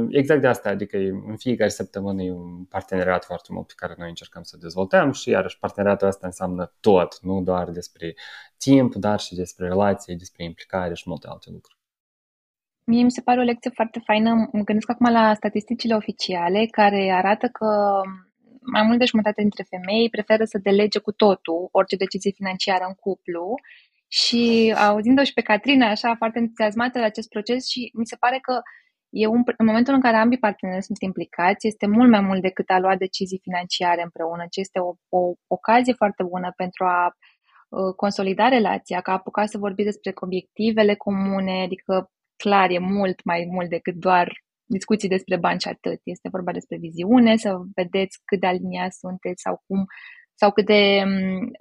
[0.09, 0.97] exact de asta, adică
[1.27, 5.29] în fiecare săptămână e un parteneriat foarte mult pe care noi încercăm să dezvoltăm și
[5.29, 8.15] iarăși parteneriatul ăsta înseamnă tot, nu doar despre
[8.57, 11.77] timp, dar și despre relații, despre implicare și multe alte lucruri.
[12.83, 14.49] Mie mi se pare o lecție foarte faină.
[14.51, 18.01] Mă gândesc acum la statisticile oficiale care arată că
[18.61, 22.93] mai mult de jumătate dintre femei preferă să delege cu totul orice decizie financiară în
[22.93, 23.53] cuplu
[24.07, 28.39] și auzind-o și pe Catrina așa foarte entuziasmată la acest proces și mi se pare
[28.41, 28.61] că
[29.21, 32.69] e un, în momentul în care ambii parteneri sunt implicați, este mult mai mult decât
[32.69, 37.93] a lua decizii financiare împreună, ci este o, o ocazie foarte bună pentru a uh,
[37.95, 42.09] consolida relația, ca apuca să vorbiți despre obiectivele comune, adică
[42.43, 44.27] clar e mult mai mult decât doar
[44.65, 45.99] discuții despre bani și atât.
[46.03, 49.85] Este vorba despre viziune, să vedeți cât de aliniați sunteți sau cum
[50.33, 51.03] sau cât de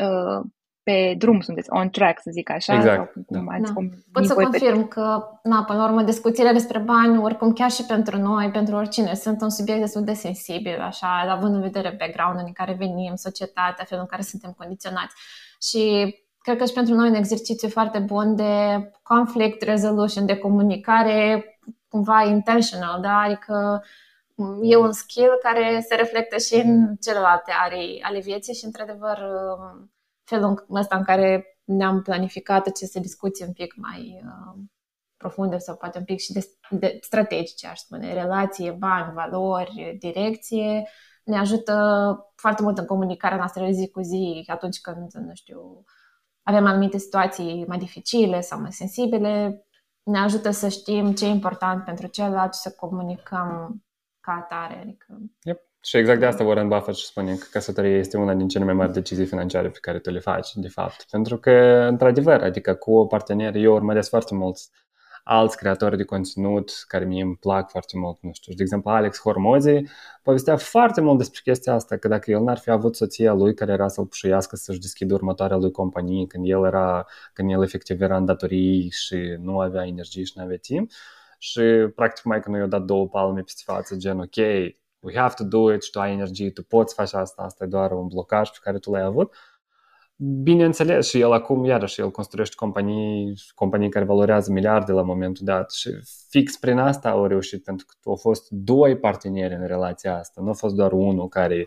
[0.04, 0.40] uh,
[0.84, 2.74] pe drum sunteți, on track, să zic așa.
[2.74, 3.12] Exact.
[3.12, 3.54] Sau cum da.
[3.54, 3.80] ați, da.
[4.12, 4.88] Pot să confirm pe...
[4.88, 9.14] că, na, până la urmă, discuțiile despre bani, oricum chiar și pentru noi, pentru oricine,
[9.14, 13.84] sunt un subiect destul de sensibil, așa, având în vedere background în care venim, societatea,
[13.84, 15.14] felul în care suntem condiționați.
[15.62, 18.52] Și cred că și pentru noi un exercițiu foarte bun de
[19.02, 21.44] conflict resolution, de comunicare
[21.88, 23.18] cumva intentional, da?
[23.18, 23.84] adică
[24.62, 29.18] e un skill care se reflectă și în celelalte arii ale vieții și, într-adevăr,
[30.24, 34.62] felul ăsta în care ne-am planificat aceste discuții un pic mai uh,
[35.16, 40.88] profunde sau poate un pic și de, de strategice, aș spune, relație, bani, valori, direcție,
[41.24, 41.74] ne ajută
[42.34, 45.84] foarte mult în comunicarea noastră de zi cu zi, atunci când, nu știu,
[46.42, 49.66] avem anumite situații mai dificile sau mai sensibile,
[50.02, 53.82] ne ajută să știm ce e important pentru celălalt și să comunicăm
[54.20, 54.80] ca atare.
[54.80, 55.18] Adică...
[55.42, 55.72] Yep.
[55.84, 58.74] Și exact de asta Warren Buffett și spune că căsătoria este una din cele mai
[58.74, 61.06] mari decizii financiare pe care tu le faci, de fapt.
[61.10, 61.50] Pentru că,
[61.88, 64.70] într-adevăr, adică cu o partener, eu urmăresc foarte mulți
[65.24, 69.20] alți creatori de conținut care mie îmi plac foarte mult, nu știu, de exemplu Alex
[69.20, 69.82] Hormozi
[70.22, 73.72] povestea foarte mult despre chestia asta, că dacă el n-ar fi avut soția lui care
[73.72, 78.16] era să-l pușuiască să-și deschidă următoarea lui companie, când el era, când el efectiv era
[78.16, 80.90] în datorii și nu avea energie și nu avea timp,
[81.38, 81.62] și
[81.94, 84.36] practic mai că nu i-a dat două palme peste față, gen ok,
[85.04, 87.66] we have to do it și tu ai energie, tu poți face asta, asta e
[87.66, 89.34] doar un blocaj pe care tu l-ai avut.
[90.16, 95.72] Bineînțeles, și el acum, iarăși, el construiește companii, companii care valorează miliarde la momentul dat
[95.72, 95.90] și
[96.28, 100.50] fix prin asta au reușit, pentru că au fost doi parteneri în relația asta, nu
[100.50, 101.66] a fost doar unul care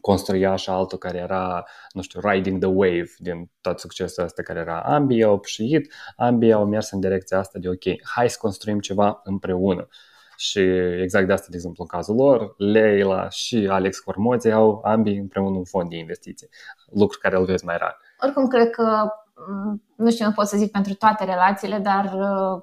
[0.00, 4.58] construia și altul care era, nu știu, riding the wave din tot succesul ăsta care
[4.58, 4.80] era.
[4.80, 9.20] Ambii au pșuit, ambii au mers în direcția asta de ok, hai să construim ceva
[9.24, 9.88] împreună.
[10.36, 10.60] Și
[11.02, 15.56] exact de asta, de exemplu, în cazul lor, Leila și Alex Hormozi au ambii împreună
[15.56, 16.48] un fond de investiții,
[16.92, 17.98] lucru care îl vezi mai rar.
[18.20, 19.08] Oricum, cred că,
[19.48, 22.62] mm, nu știu, nu pot să zic pentru toate relațiile, dar uh,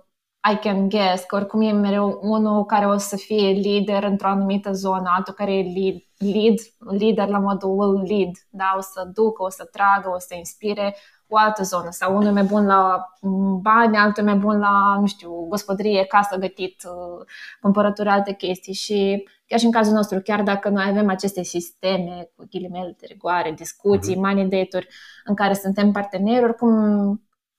[0.51, 4.71] I can guess că oricum e mereu unul care o să fie lider într-o anumită
[4.71, 6.59] zonă, altul care e lead, lead
[6.99, 8.74] lider la modul will lead, da?
[8.78, 10.95] o să ducă, o să tragă, o să inspire
[11.34, 13.10] o altă zonă sau unul e mai bun la
[13.62, 17.26] bani, altul e mai bun la, nu știu, gospodărie, casă, gătit, uh,
[17.62, 22.30] cumpărături, alte chestii și chiar și în cazul nostru, chiar dacă noi avem aceste sisteme
[22.36, 24.20] cu ghilimele de rigoare, discuții, mm-hmm.
[24.20, 24.88] money date-uri
[25.26, 26.72] în care suntem parteneri, oricum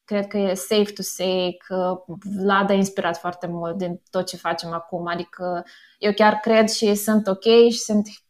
[0.04, 2.04] cred că e safe to say că
[2.42, 5.06] Vlad a inspirat foarte mult din tot ce facem acum.
[5.06, 5.64] Adică
[5.98, 8.23] eu chiar cred și sunt ok și sunt mm,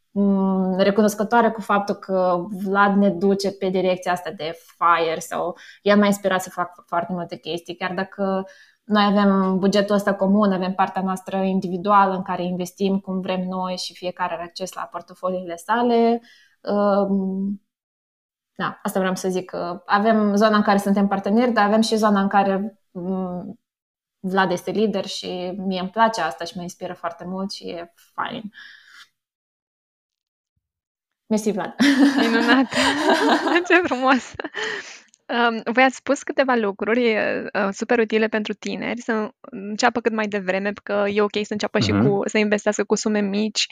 [0.76, 6.06] recunoscătoare cu faptul că Vlad ne duce pe direcția asta de fire sau el m-a
[6.06, 8.44] inspirat să fac foarte multe chestii, chiar dacă
[8.84, 13.76] noi avem bugetul ăsta comun, avem partea noastră individuală în care investim cum vrem noi
[13.76, 16.20] și fiecare are acces la portofoliile sale.
[16.60, 17.62] Um,
[18.54, 19.52] da, asta vreau să zic.
[19.86, 23.58] Avem zona în care suntem parteneri, dar avem și zona în care mm,
[24.20, 27.92] Vlad este lider și mie îmi place asta și mă inspiră foarte mult și e
[28.14, 28.52] fain.
[31.26, 31.74] Mersi, Vlad!
[32.20, 32.74] Minunat!
[33.68, 34.34] Ce frumos!
[35.64, 40.72] voi ați spus câteva lucruri uh, super utile pentru tineri, să înceapă cât mai devreme,
[40.82, 43.66] că e ok să înceapă și cu, să investească cu sume mici,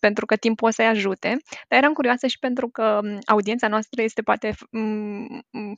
[0.00, 1.36] pentru că timpul o să-i ajute.
[1.68, 4.54] Dar eram curioasă și pentru că audiența noastră este poate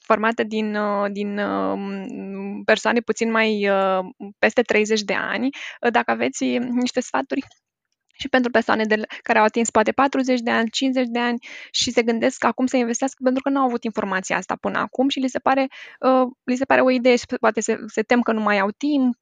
[0.07, 1.79] formată din, uh, din uh,
[2.64, 3.70] persoane puțin mai
[4.39, 5.49] peste 30 de ani.
[5.91, 7.47] Dacă aveți niște sfaturi
[8.19, 11.39] și pentru persoane de, care au atins poate 40 de ani, 50 de ani
[11.71, 15.09] și se gândesc acum să investească pentru că nu au avut informația asta până acum
[15.09, 15.66] și li se pare,
[16.01, 18.71] uh, li se pare o idee și poate se, se tem că nu mai au
[18.71, 19.16] timp.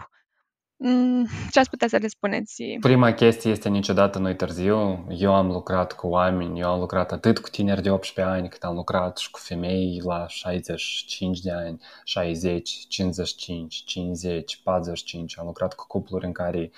[0.79, 2.63] Mm, ce ați putea să le spuneți?
[2.81, 5.07] Prima chestie este niciodată nu târziu.
[5.11, 8.63] Eu am lucrat cu oameni, eu am lucrat atât cu tineri de 18 ani, cât
[8.63, 15.39] am lucrat și cu femei la 65 de ani, 60, 55, 50, 45.
[15.39, 16.71] Am lucrat cu cupluri în care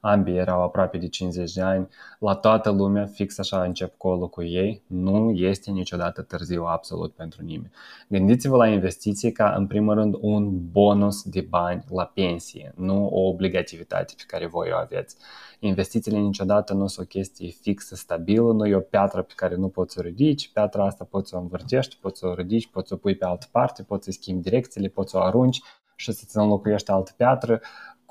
[0.00, 1.88] ambii erau aproape de 50 de ani,
[2.18, 7.42] la toată lumea, fix așa încep colul cu ei, nu este niciodată târziu absolut pentru
[7.42, 7.70] nimeni.
[8.08, 13.20] Gândiți-vă la investiții ca, în primul rând, un bonus de bani la pensie, nu o
[13.20, 15.16] obligativitate pe care voi o aveți.
[15.58, 19.68] Investițiile niciodată nu sunt o chestie fixă, stabilă, nu e o piatră pe care nu
[19.68, 22.88] poți să o ridici, piatra asta poți să o învârtești, poți să o ridici, poți
[22.88, 25.60] să o pui pe altă parte, poți să schimbi direcțiile, poți să o arunci
[25.96, 27.60] și să-ți înlocuiești altă piatră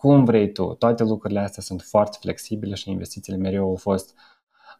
[0.05, 0.73] cum vrei tu.
[0.73, 4.13] Toate lucrurile astea sunt foarte flexibile și investițiile mereu au fost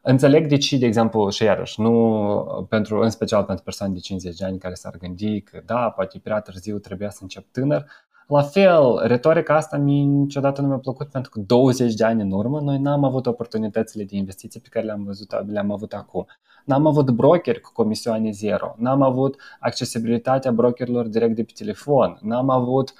[0.02, 4.38] Înțeleg de ce, de exemplu, și iarăși, nu pentru, în special pentru persoane de 50
[4.38, 7.86] de ani care s-ar gândi că da, poate prea târziu trebuia să încep tânăr.
[8.28, 12.32] La fel, retorica asta mi niciodată nu mi-a plăcut pentru că 20 de ani în
[12.32, 16.26] urmă noi n-am avut oportunitățile de investiții pe care le-am, văzut, le-am avut acum.
[16.66, 22.50] N-am avut brokeri cu comisioane zero, n-am avut accesibilitatea brokerilor direct de pe telefon, n-am
[22.50, 22.96] avut uh,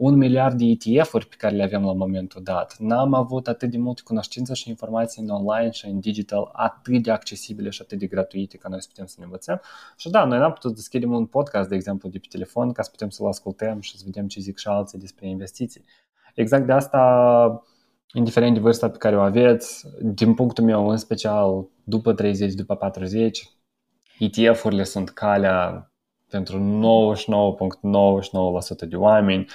[0.00, 2.76] un miliard de ETF-uri pe care le avem la momentul dat.
[2.78, 7.10] N-am avut atât de multe cunoștință și informații în online și în digital atât de
[7.10, 9.60] accesibile și atât de gratuite ca noi să putem să ne învățăm.
[9.96, 12.90] Și da, noi n-am putut deschidem un podcast, de exemplu, de pe telefon ca să
[12.90, 15.84] putem să-l ascultăm și să vedem ce zic și alții despre investiții.
[16.34, 17.64] Exact de asta,
[18.12, 22.74] indiferent de vârsta pe care o aveți, din punctul meu în special, după 30, după
[22.74, 23.50] 40,
[24.18, 25.84] ETF-urile sunt calea
[26.30, 26.58] pentru
[28.84, 29.46] 99,99% de oameni.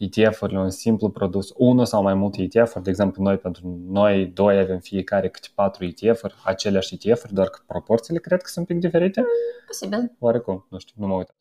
[0.00, 4.58] ETF-urile, un simplu produs, unul sau mai multe ETF-uri, de exemplu noi pentru noi doi
[4.58, 8.90] avem fiecare câte patru ETF-uri, aceleași ETF-uri, doar că proporțiile cred că sunt un pic
[8.90, 9.24] diferite.
[9.66, 10.12] Posibil.
[10.18, 11.34] Oarecum, nu știu, nu mă uit.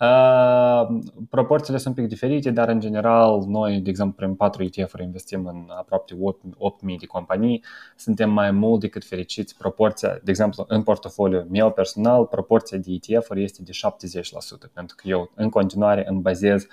[0.00, 0.98] Uh,
[1.30, 5.46] proporțiile sunt un pic diferite, dar în general noi, de exemplu, prin 4 ETF-uri investim
[5.46, 7.64] în aproape 8.000 de companii,
[7.96, 9.56] suntem mai mult decât fericiți.
[9.56, 13.70] Proporția, de exemplu, în portofoliu meu personal, proporția de ETF-uri este de
[14.68, 16.66] 70%, pentru că eu în continuare îmi bazez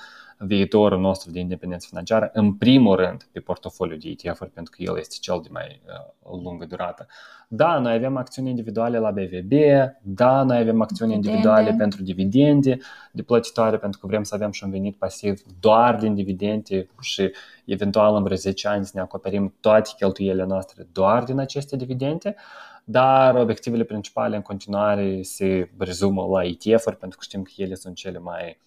[0.45, 4.97] viitorul nostru de independență financiară, în primul rând, pe portofoliu de ETF-uri, pentru că el
[4.97, 7.07] este cel de mai uh, lungă durată.
[7.47, 9.53] Da, noi avem acțiuni individuale la BVB,
[10.01, 11.37] da, noi avem acțiuni dividende.
[11.37, 12.77] individuale pentru dividende
[13.11, 17.31] de plătitoare, pentru că vrem să avem și un venit pasiv doar din dividende și
[17.65, 22.35] eventual în vreo 10 ani să ne acoperim toate cheltuielile noastre doar din aceste dividende
[22.83, 27.95] dar obiectivele principale în continuare se rezumă la ETF-uri pentru că știm că ele sunt
[27.95, 28.59] cele mai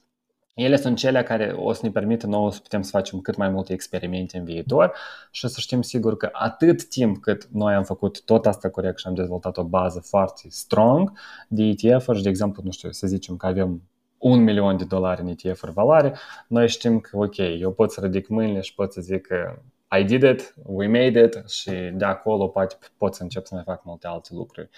[0.57, 3.49] ele sunt cele care o să ne permită nouă să putem să facem cât mai
[3.49, 4.93] multe experimente în viitor
[5.31, 9.07] și să știm sigur că atât timp cât noi am făcut tot asta corect și
[9.07, 11.13] am dezvoltat o bază foarte strong
[11.49, 13.83] de ETF-uri, de exemplu, nu știu, să zicem că avem
[14.19, 16.15] un milion de dolari în ETF-uri valoare,
[16.49, 19.59] noi știm că, ok, eu pot să ridic mâinile și pot să zic că
[19.99, 23.65] I did it, we made it și de acolo poate pot să încep să mai
[23.67, 24.69] fac multe alte lucruri.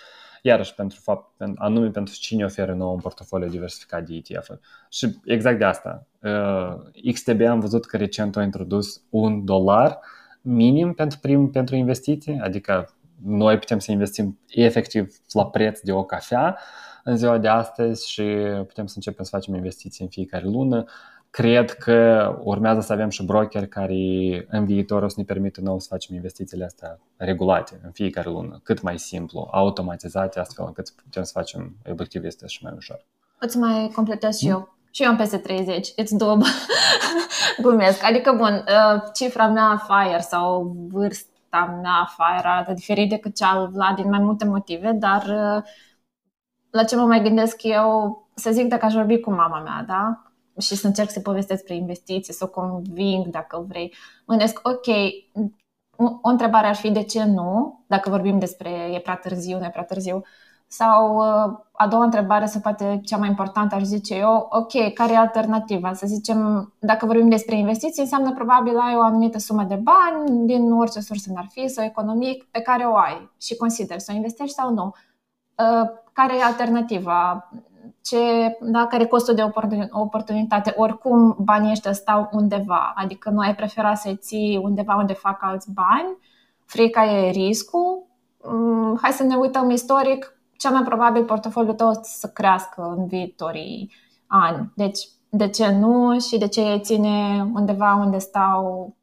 [0.42, 4.60] Iarăși, pentru fapt, anume pentru cine oferă nou un portofoliu diversificat de ETF-uri.
[4.88, 6.06] Și exact de asta.
[6.22, 9.98] Uh, XTB am văzut că recent a introdus un dolar
[10.40, 16.04] minim pentru, prim, pentru investiții, adică noi putem să investim efectiv la preț de o
[16.04, 16.58] cafea
[17.04, 18.22] în ziua de astăzi și
[18.66, 20.84] putem să începem să facem investiții în fiecare lună
[21.30, 23.94] Cred că urmează să avem și broker care
[24.48, 28.60] în viitor o să ne permită nou să facem investițiile astea regulate în fiecare lună,
[28.62, 33.04] cât mai simplu, automatizate, astfel încât putem să facem obiectivul este și mai ușor.
[33.38, 34.76] Îți mai completez și eu.
[34.90, 36.46] Și eu am peste 30, it's doable.
[37.62, 38.04] Glumesc.
[38.04, 43.68] Adică, bun, uh, cifra mea FIRE sau vârsta mea FIRE arată diferit decât cea al
[43.68, 45.62] Vlad din mai multe motive, dar uh,
[46.70, 50.27] la ce mă mai gândesc eu, să zic dacă aș vorbi cu mama mea, da?
[50.58, 53.94] Și să încerc să povestesc despre investiții, să o conving dacă vrei.
[54.26, 54.86] Mă gândesc, ok,
[56.22, 59.70] o întrebare ar fi de ce nu, dacă vorbim despre e prea târziu, nu e
[59.70, 60.22] prea târziu,
[60.70, 65.12] sau uh, a doua întrebare, sau poate cea mai importantă, aș zice eu, ok, care
[65.12, 65.92] e alternativa?
[65.92, 70.72] Să zicem, dacă vorbim despre investiții, înseamnă probabil ai o anumită sumă de bani din
[70.72, 74.54] orice sursă n-ar fi, sau economic, pe care o ai și consideri să o investești
[74.54, 74.92] sau nu.
[75.54, 77.50] Uh, care e alternativa?
[78.08, 79.50] Ce, da, care e costul de
[79.90, 80.74] oportunitate.
[80.76, 85.72] Oricum, banii ăștia stau undeva, adică nu ai prefera să-i ții undeva unde fac alți
[85.72, 86.16] bani,
[86.64, 88.06] frica e riscul.
[88.44, 93.92] Mm, hai să ne uităm istoric, cel mai probabil portofoliul tău să crească în viitorii
[94.26, 94.72] ani.
[94.74, 98.94] Deci, de ce nu și de ce e ține undeva unde stau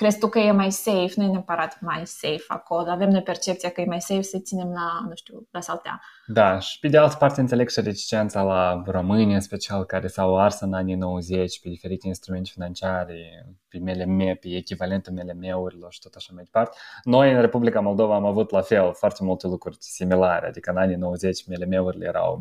[0.00, 3.70] crezi tu că e mai safe, nu e neapărat mai safe acolo, avem noi percepția
[3.70, 6.00] că e mai safe să ținem la, nu știu, la saltea.
[6.26, 10.38] Da, și pe de altă parte înțeleg și reticența la români, în special, care s-au
[10.38, 16.14] ars în anii 90 pe diferite instrumente financiare, pe MLM, pe echivalentul MLM-urilor și tot
[16.14, 16.76] așa mai departe.
[17.02, 20.96] Noi în Republica Moldova am avut la fel foarte multe lucruri similare, adică în anii
[20.96, 22.36] 90 MLM-urile erau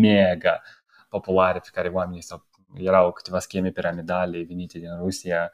[0.00, 0.62] mega
[1.08, 5.52] populare pe care oamenii s-au erau câteva scheme piramidale venite din Rusia,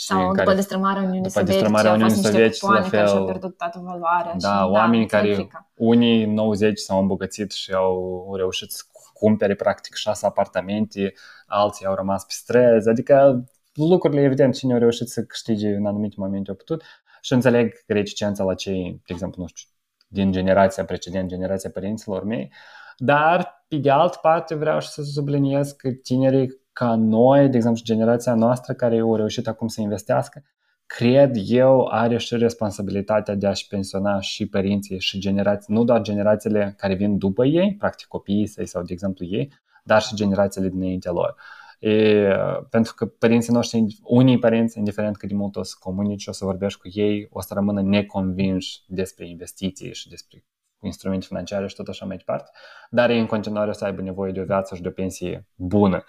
[0.00, 2.90] sau după care, destrămarea Uniunii după Sovietice, destrămarea Uniunii Sovietice, la fel.
[2.90, 4.34] Care și-au pierdut toată valoarea.
[4.38, 5.70] Da, și, oameni da, care, frică.
[5.74, 8.82] unii 90 s-au îmbogățit și au reușit să
[9.12, 11.12] cumpere practic șase apartamente,
[11.46, 13.44] alții au rămas pe străzi, adică
[13.74, 16.82] lucrurile, evident, cine au reușit să câștige în anumite momente au putut
[17.20, 19.68] și înțeleg reticența la cei, de exemplu, nu știu,
[20.06, 22.52] din generația precedentă, generația părinților mei,
[22.96, 27.82] dar, pe de altă parte, vreau și să subliniez că tinerii ca noi, de exemplu,
[27.84, 30.42] generația noastră care au reușit acum să investească,
[30.86, 36.74] cred eu, are și responsabilitatea de a-și pensiona și părinții și generații, nu doar generațiile
[36.76, 39.52] care vin după ei, practic copiii săi sau, de exemplu, ei,
[39.84, 41.34] dar și generațiile dinaintea lor.
[41.78, 42.28] E,
[42.70, 46.44] pentru că părinții noștri, unii părinți, indiferent cât de mult o să comunici, o să
[46.44, 50.44] vorbești cu ei, o să rămână neconvinși despre investiții și despre
[50.80, 52.50] instrumente financiare și tot așa mai departe,
[52.90, 55.46] dar ei în continuare o să aibă nevoie de o viață și de o pensie
[55.54, 56.04] bună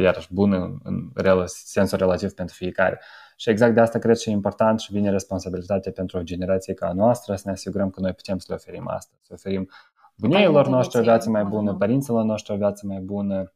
[0.00, 3.00] iarăși bună în rel- sensul relativ pentru fiecare.
[3.36, 6.86] Și exact de asta cred și e important și vine responsabilitatea pentru o generație ca
[6.86, 9.68] a noastră să ne asigurăm că noi putem să le oferim asta, să oferim
[10.16, 13.52] bunieilor noștri o viață mai bună, părinților noștri o viață mai bună,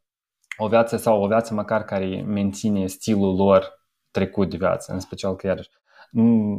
[0.56, 5.36] o viață sau o viață măcar care menține stilul lor trecut de viață, în special
[5.36, 5.70] că iarăși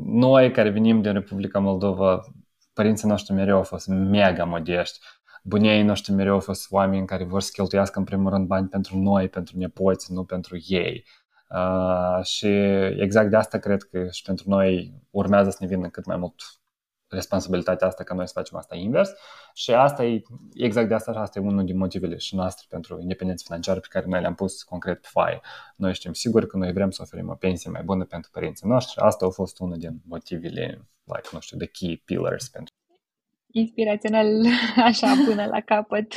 [0.06, 2.20] noi care venim din Republica Moldova,
[2.78, 5.00] părinții noștri mereu au fost mega modești,
[5.44, 8.98] bunii noștri mereu au fost oameni care vor să cheltuiască în primul rând bani pentru
[8.98, 11.06] noi, pentru nepoți, nu pentru ei.
[11.50, 12.48] Uh, și
[13.00, 16.42] exact de asta cred că și pentru noi urmează să ne vină cât mai mult
[17.08, 19.12] responsabilitatea asta ca noi să facem asta invers
[19.54, 20.22] și asta e
[20.54, 23.88] exact de asta și asta e unul din motivele și noastre pentru independență financiară pe
[23.90, 25.42] care noi le-am pus concret pe foaie.
[25.76, 29.02] Noi știm sigur că noi vrem să oferim o pensie mai bună pentru părinții noștri.
[29.02, 32.74] Asta a fost unul din motivele, like, nu știu, de key pillars pentru
[33.52, 34.28] inspirațional
[34.90, 36.14] așa până la capăt.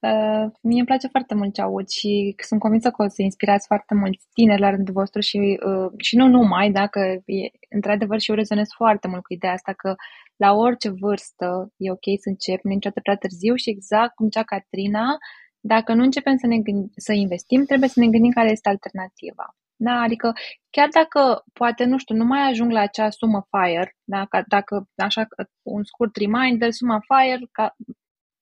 [0.00, 3.66] Uh, mie îmi place foarte mult ce aud și sunt convinsă că o să inspirați
[3.66, 8.30] foarte mulți tineri la rândul vostru și, uh, și nu numai, dacă e, într-adevăr și
[8.30, 9.94] eu rezonez foarte mult cu ideea asta că
[10.36, 14.42] la orice vârstă e ok să încep, nu niciodată prea târziu și exact cum cea
[14.42, 15.06] Catrina,
[15.60, 19.46] dacă nu începem să, ne gând- să investim, trebuie să ne gândim care este alternativa.
[19.76, 20.00] Da?
[20.00, 20.32] Adică
[20.70, 24.26] chiar dacă poate, nu știu, nu mai ajung la acea sumă FIRE, da?
[24.48, 25.26] dacă așa
[25.62, 27.76] un scurt reminder, suma FIRE, ca,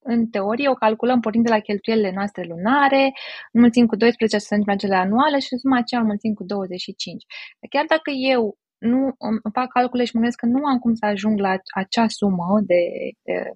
[0.05, 3.13] în teorie o calculăm pornind de la cheltuielile noastre lunare,
[3.53, 7.25] înmulțim cu 12 să la cele anuale și suma aceea înmulțim cu 25.
[7.71, 8.57] Chiar dacă eu
[8.91, 11.53] nu îmi fac calcule și mă gândesc că nu am cum să ajung la
[11.83, 12.83] acea sumă de,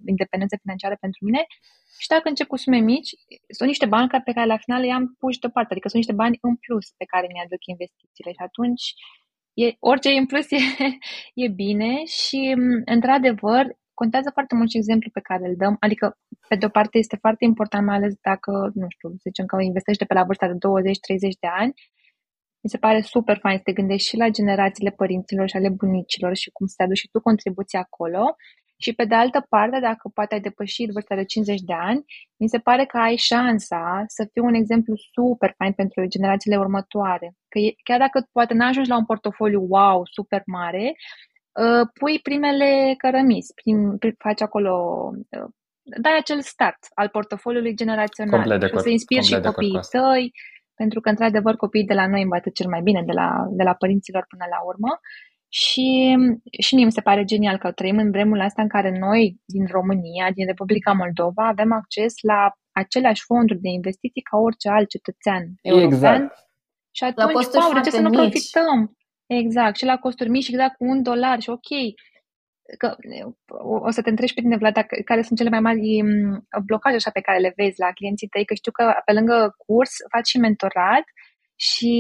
[0.05, 1.43] de independență financiară pentru mine,
[2.03, 3.11] și dacă încep cu sume mici,
[3.57, 6.55] sunt niște bani pe care la final i-am pus deoparte, adică sunt niște bani în
[6.65, 8.31] plus pe care mi-aduc investițiile.
[8.37, 8.85] Și atunci
[9.65, 10.61] e, orice e în plus e,
[11.45, 11.93] e bine.
[12.05, 12.41] Și
[12.85, 13.65] într-adevăr
[14.01, 16.07] contează foarte mult și exemplul pe care îl dăm, adică
[16.49, 19.57] pe de o parte este foarte important, mai ales dacă, nu știu, să zicem că
[19.61, 21.73] investește pe la vârsta de 20-30 de ani,
[22.67, 26.35] mi se pare super fain să te gândești și la generațiile părinților și ale bunicilor
[26.35, 28.23] și cum să te aduci și tu contribuția acolo.
[28.85, 32.05] Și pe de altă parte, dacă poate ai depășit vârsta de 50 de ani,
[32.37, 37.29] mi se pare că ai șansa să fii un exemplu super fain pentru generațiile următoare.
[37.49, 40.87] Că chiar dacă poate n-ajungi la un portofoliu wow, super mare,
[41.63, 44.75] uh, pui primele cărămizi, prim, faci acolo,
[45.37, 45.49] uh,
[46.05, 50.33] dai acel start al portofoliului generațional complet de și o să inspiri și copiii tăi,
[50.77, 53.75] pentru că, într-adevăr, copiii de la noi învață cel mai bine de la, de la
[53.75, 55.01] părinților până la urmă
[55.49, 56.17] și,
[56.61, 59.67] și mie mi se pare genial că trăim în vremul ăsta în care noi, din
[59.71, 65.45] România, din Republica Moldova, avem acces la aceleași fonduri de investiții ca orice alt cetățean
[65.63, 65.93] european.
[65.93, 66.49] Exact.
[66.91, 68.19] Și atunci, la costuri wow, de ce să nu mici.
[68.19, 68.97] profităm?
[69.27, 71.71] Exact, și la costuri mici, exact cu un dolar și ok,
[72.79, 72.97] că
[73.87, 76.03] o să te întrebi pe tine, Vlad, care sunt cele mai mari
[76.65, 79.93] blocaje așa pe care le vezi la clienții tăi, că știu că pe lângă curs
[80.11, 81.05] faci și mentorat
[81.57, 81.93] și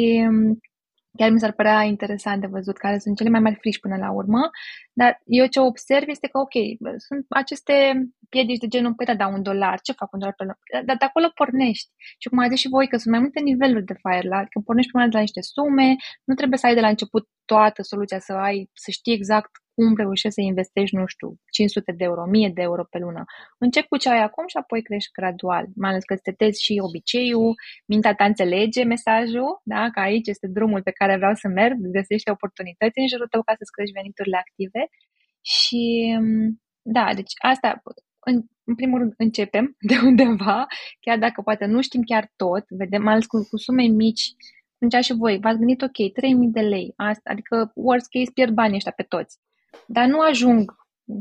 [1.16, 4.10] Chiar mi s-ar părea interesant de văzut care sunt cele mai mari frici până la
[4.12, 4.50] urmă,
[4.92, 6.56] dar eu ce observ este că, ok,
[7.06, 7.74] sunt aceste
[8.28, 10.58] piedici de genul, păi da, da, un dolar, ce fac un dolar pe lună?
[10.86, 11.90] Dar de acolo pornești.
[12.18, 14.90] Și cum ai zis și voi, că sunt mai multe niveluri de Firelight, că pornești
[14.90, 15.88] prima de la niște sume,
[16.24, 19.96] nu trebuie să ai de la început toată soluția, să ai, să știi exact cum
[19.96, 23.24] reușești să investești, nu știu, 500 de euro, 1000 de euro pe lună.
[23.58, 26.82] Încep cu ce ai acum și apoi crești gradual, mai ales că îți tetezi și
[26.86, 27.54] obiceiul,
[27.86, 29.90] mintea ta înțelege mesajul, da?
[29.90, 33.52] că aici este drumul pe care vreau să merg, găsești oportunități în jurul tău ca
[33.58, 34.82] să-ți crești veniturile active
[35.40, 35.82] și
[36.82, 37.82] da, deci asta,
[38.18, 40.66] în, în primul rând începem de undeva,
[41.00, 44.26] chiar dacă poate nu știm chiar tot, vedem, mai ales cu, cu sume mici,
[44.74, 45.98] atunci și voi, v-ați gândit, ok,
[46.46, 49.38] 3.000 de lei, asta, adică worst case pierd banii ăștia pe toți
[49.86, 50.74] dar nu ajung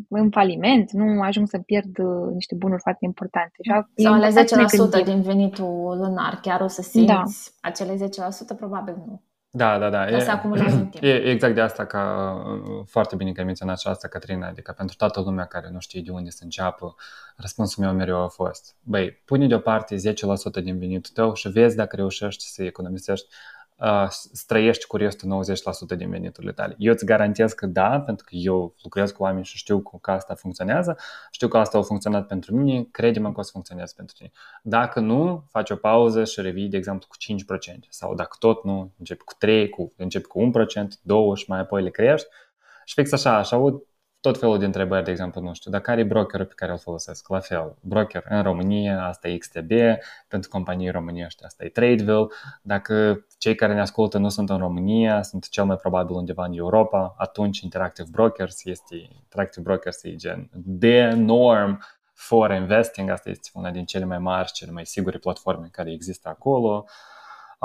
[0.10, 3.58] în faliment, nu ajung să pierd uh, niște bunuri foarte importante.
[3.96, 4.30] Sau ale
[5.02, 7.24] 10% din venitul lunar, chiar o să simți da.
[7.62, 8.58] acele 10%?
[8.58, 9.22] Probabil nu.
[9.50, 10.08] Da, da, da.
[10.08, 10.40] E, să
[10.92, 11.04] timp.
[11.04, 14.74] E exact de asta ca uh, foarte bine că ai menționat și asta, Catrina, adică
[14.78, 16.96] pentru toată lumea care nu știe de unde să înceapă,
[17.36, 21.96] răspunsul meu mereu a fost, băi, pune deoparte 10% din venitul tău și vezi dacă
[21.96, 23.55] reușești să economisești uh,
[24.32, 25.44] străiești cu restul
[25.94, 26.76] 90% din veniturile tale.
[26.78, 30.34] Eu îți garantez că da, pentru că eu lucrez cu oameni și știu că asta
[30.34, 30.98] funcționează,
[31.32, 34.32] știu că asta a funcționat pentru mine, crede-mă că o să funcționeze pentru tine.
[34.64, 37.16] Dacă nu, faci o pauză și revii, de exemplu, cu
[37.76, 37.80] 5%.
[37.90, 40.90] Sau dacă tot nu, începi cu 3%, cu, începi cu 1%, 2%
[41.36, 42.28] și mai apoi le crești.
[42.86, 43.84] Și fix așa, așa aud
[44.26, 46.78] tot felul de întrebări, de exemplu, nu știu, dar care e brokerul pe care îl
[46.78, 47.30] folosesc?
[47.30, 49.72] La fel, broker în România, asta e XTB,
[50.28, 52.28] pentru companii românești, asta e Tradeville.
[52.62, 56.54] Dacă cei care ne ascultă nu sunt în România, sunt cel mai probabil undeva în
[56.54, 63.50] Europa, atunci Interactive Brokers este, Interactive Brokers e gen de norm for investing, asta este
[63.54, 66.86] una din cele mai mari, cele mai sigure platforme care există acolo.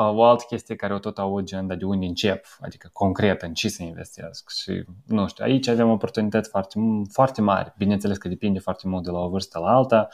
[0.03, 3.53] O altă chestie care o tot aud gen, dar de unde încep, adică concret în
[3.53, 6.78] ce să investesc și nu știu, aici avem oportunități foarte,
[7.12, 10.09] foarte mari, bineînțeles că depinde foarte mult de la o vârstă la alta,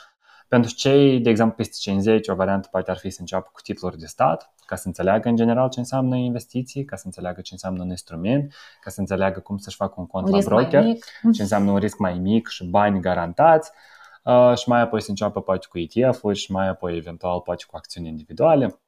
[0.49, 3.99] pentru cei, de exemplu, peste 50, o variantă poate ar fi să înceapă cu titluri
[3.99, 7.83] de stat, ca să înțeleagă în general ce înseamnă investiții, ca să înțeleagă ce înseamnă
[7.83, 10.85] un instrument, ca să înțeleagă cum să-și facă un cont un la broker,
[11.35, 13.71] ce înseamnă un risc mai mic și bani garantați,
[14.25, 17.77] uh, și mai apoi să înceapă poate cu ETF-uri și mai apoi eventual poate cu
[17.77, 18.81] acțiuni individuale.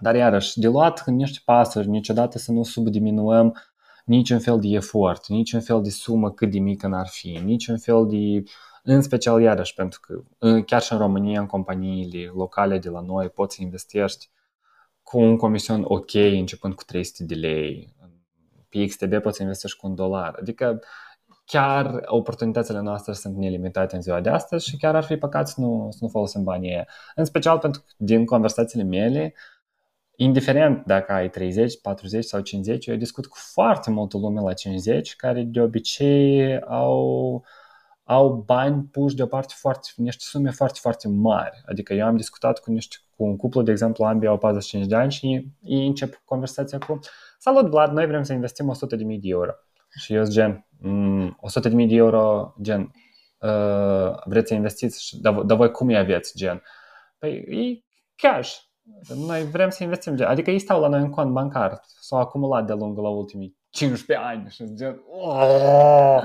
[0.00, 3.56] Dar iarăși, de luat niște pasuri, niciodată să nu subdiminuăm
[4.04, 8.06] niciun fel de efort, niciun fel de sumă cât de mică n-ar fi, niciun fel
[8.06, 8.42] de
[8.82, 10.22] în special iarăși pentru că
[10.60, 14.30] chiar și în România, în companiile locale de la noi, poți să investești
[15.02, 17.94] cu un comision ok începând cu 300 de lei.
[18.68, 20.36] Pe XTB poți să investești cu un dolar.
[20.40, 20.80] Adică
[21.44, 25.60] chiar oportunitățile noastre sunt nelimitate în ziua de astăzi și chiar ar fi păcat să
[25.60, 26.84] nu, să nu folosim banii
[27.14, 29.34] În special pentru că din conversațiile mele,
[30.20, 35.16] indiferent dacă ai 30, 40 sau 50, eu discut cu foarte multă lume la 50
[35.16, 37.44] care de obicei au
[38.04, 41.62] au bani puși deoparte foarte, niște sume foarte, foarte mari.
[41.66, 44.94] Adică eu am discutat cu, niște, cu un cuplu, de exemplu, ambii au 45 de
[44.94, 45.26] ani și
[45.62, 46.98] ei încep conversația cu
[47.38, 49.52] Salut, Vlad, noi vrem să investim 100.000 de euro.
[49.98, 52.92] Și eu gen, mm, 100.000 de euro, gen,
[53.38, 56.62] uh, vreți să investiți, dar, dar voi cum îi aveți, gen?
[57.18, 57.84] Păi, e
[58.16, 58.56] cash.
[59.26, 60.26] Noi vrem să investim, gen.
[60.26, 64.26] adică ei stau la noi în cont bancar, s-au acumulat de lungul la ultimii 15
[64.26, 66.22] ani și gen, oh,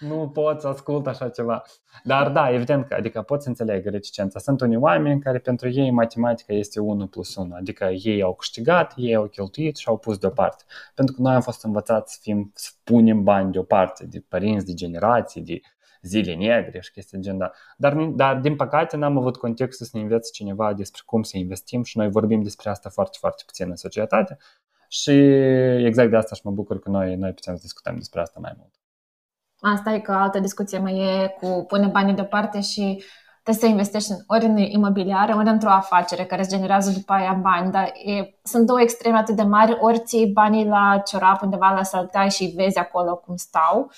[0.00, 1.62] nu pot să ascult așa ceva.
[2.04, 4.38] Dar da, evident că adică pot să înțeleg reticența.
[4.38, 8.92] Sunt unii oameni care pentru ei matematica este 1 plus 1, adică ei au câștigat,
[8.96, 10.64] ei au cheltuit și au pus deoparte.
[10.94, 14.72] Pentru că noi am fost învățați să, fim, să punem bani deoparte, de părinți, de
[14.72, 15.60] generații, de
[16.06, 17.50] zile negre și chestii gen da.
[17.76, 21.82] Dar, dar din păcate n-am avut contextul să ne învețe cineva despre cum să investim
[21.82, 24.36] și noi vorbim despre asta foarte, foarte puțin în societate
[24.88, 25.12] și
[25.86, 28.52] exact de asta și mă bucur că noi, noi putem să discutăm despre asta mai
[28.58, 28.72] mult.
[29.60, 33.04] Asta e că altă discuție mai e cu pune banii deoparte și
[33.42, 37.70] trebuie să investești ori în imobiliare, ori într-o afacere care îți generează după aia bani,
[37.70, 41.82] dar e, sunt două extreme atât de mari, ori ții banii la ciorap undeva la
[41.82, 43.90] saltai și vezi acolo cum stau,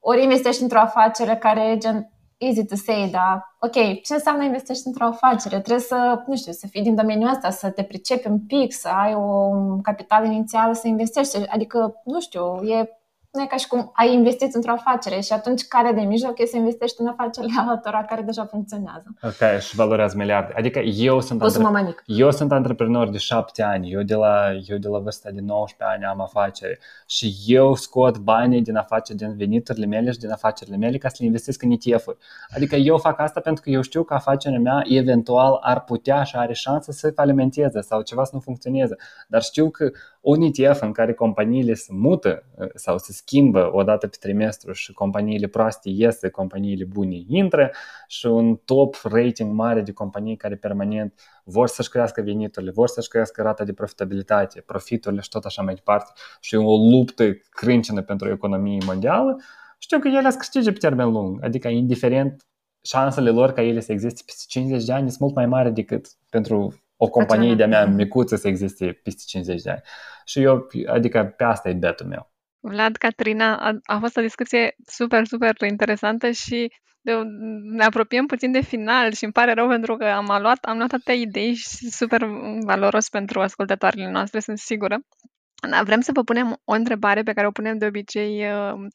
[0.00, 4.86] ori investești într-o afacere care e gen easy to say, dar ok, ce înseamnă investești
[4.86, 5.60] într-o afacere?
[5.60, 8.88] Trebuie să, nu știu, să fii din domeniul ăsta, să te pricepi un pic, să
[8.88, 9.50] ai o
[9.82, 11.46] capital inițial să investești.
[11.48, 12.88] Adică, nu știu, e
[13.30, 16.46] nu e ca și cum ai investit într-o afacere și atunci care de mijloc e
[16.46, 19.04] să investești în afacerile altora care deja funcționează.
[19.22, 20.52] Ok, și valorează miliarde.
[20.56, 24.88] Adică eu sunt, antre- eu sunt antreprenor de șapte ani, eu de, la, eu de
[24.88, 29.86] la vârsta de 19 ani am afacere și eu scot banii din afaceri, din veniturile
[29.86, 32.16] mele și din afacerile mele ca să le investesc în ETF-uri.
[32.54, 36.36] Adică eu fac asta pentru că eu știu că afacerea mea eventual ar putea și
[36.36, 38.96] are șansă să falimenteze sau ceva să nu funcționeze.
[39.28, 39.90] Dar știu că
[40.28, 44.72] un ETF în care companiile se mută uh, sau se schimbă o dată pe trimestru
[44.72, 47.70] și companiile proaste iese, companiile bune intră
[48.06, 53.08] și un top rating mare de companii care permanent vor să-și crească veniturile, vor să-și
[53.08, 56.12] crească rata de profitabilitate, profiturile și tot așa mai departe.
[56.40, 59.40] Și o luptă crâncenă pentru economie mondială,
[59.78, 62.46] știu că ele să câștige pe termen lung, adică indiferent
[62.82, 66.06] șansele lor ca ele să existe peste 50 de ani sunt mult mai mari decât
[66.30, 69.82] pentru o companie de-a mea micuță să existe peste 50 de ani.
[70.24, 72.32] Și eu, adică pe asta e betul meu.
[72.60, 77.12] Vlad, Catrina, a, a fost o discuție super, super interesantă și de,
[77.62, 80.92] ne apropiem puțin de final și îmi pare rău pentru că am luat, am luat
[80.92, 82.24] atâtea idei și super
[82.64, 84.98] valoros pentru ascultătoarele noastre, sunt sigură.
[85.70, 88.86] Da, vrem să vă punem o întrebare pe care o punem de obicei uh,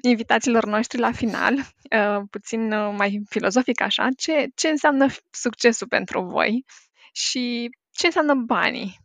[0.00, 4.08] invitațiilor noștri la final, uh, puțin uh, mai filozofic așa.
[4.16, 6.64] Ce, ce înseamnă succesul pentru voi
[7.12, 8.98] și ce înseamnă banii?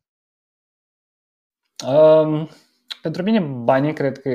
[1.87, 2.49] Um,
[3.01, 4.29] pentru mine banii, cred că,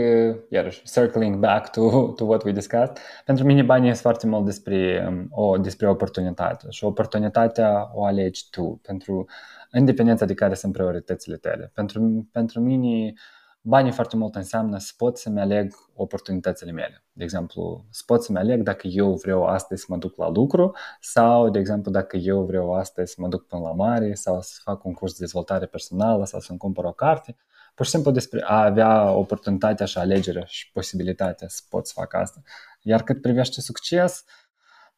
[0.51, 5.07] iarăși, circling back to, to what we discussed, pentru mine banii sunt foarte mult despre,
[5.09, 9.25] um, o, despre oportunitate și oportunitatea o alegi tu, pentru
[9.73, 11.71] independența de care sunt prioritățile tale.
[11.75, 13.13] Pentru, pentru mine,
[13.61, 17.05] banii foarte mult înseamnă să pot să-mi aleg oportunitățile mele.
[17.13, 20.77] De exemplu, să pot să-mi aleg dacă eu vreau astăzi să mă duc la lucru
[21.01, 24.61] sau, de exemplu, dacă eu vreau astăzi să mă duc până la mare sau să
[24.63, 27.37] fac un curs de dezvoltare personală sau să-mi cumpăr o carte.
[27.75, 32.15] Pur și simplu despre a avea oportunitatea și alegerea și posibilitatea să pot să fac
[32.15, 32.41] asta.
[32.83, 34.40] Iar cât privește succes, uh,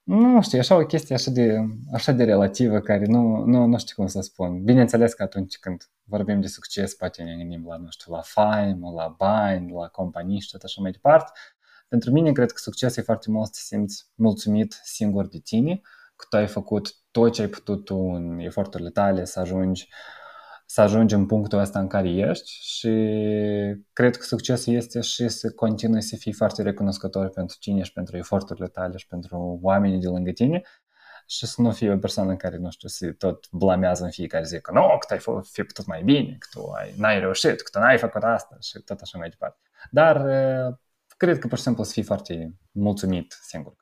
[0.03, 1.57] nu știu, e așa o chestie așa de,
[1.93, 4.63] așa de relativă care nu, nu, nu știu cum să spun.
[4.65, 8.79] Bineînțeles că atunci când vorbim de succes, poate ne gândim la, nu știu, la fame,
[8.95, 11.31] la bani, la companii și tot așa mai departe.
[11.89, 15.81] Pentru mine, cred că succesul e foarte mult să te simți mulțumit singur de tine,
[16.17, 20.22] că tu ai făcut tot ce ai putut tu în eforturile tale să ajungi uh,
[20.73, 22.89] să ajungi în punctul ăsta în care ești și
[23.93, 28.17] cred că succesul este și să continui să fii foarte recunoscător pentru tine și pentru
[28.17, 30.63] eforturile tale și pentru oamenii de lângă tine
[31.27, 34.61] și să nu fii o persoană care, nu știu, se tot blamează în fiecare zi
[34.61, 37.69] că nu, că tu ai fi putut mai bine, că tu ai, n-ai reușit, că
[37.73, 39.61] tu n-ai făcut asta și tot așa mai departe.
[39.91, 40.17] Dar
[41.17, 43.75] cred că pur și simplu să fii foarte mulțumit singur.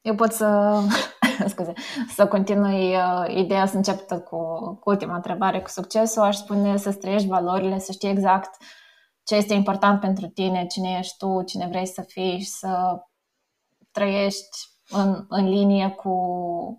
[0.00, 0.78] Eu pot să
[1.52, 1.72] scuze,
[2.14, 6.76] să continui uh, ideea să încep tot cu, cu ultima întrebare, cu succesul, aș spune
[6.76, 8.56] să trăiești valorile, să știi exact
[9.22, 13.02] ce este important pentru tine, cine ești tu, cine vrei să fii și să
[13.90, 16.14] trăiești în, în linie cu,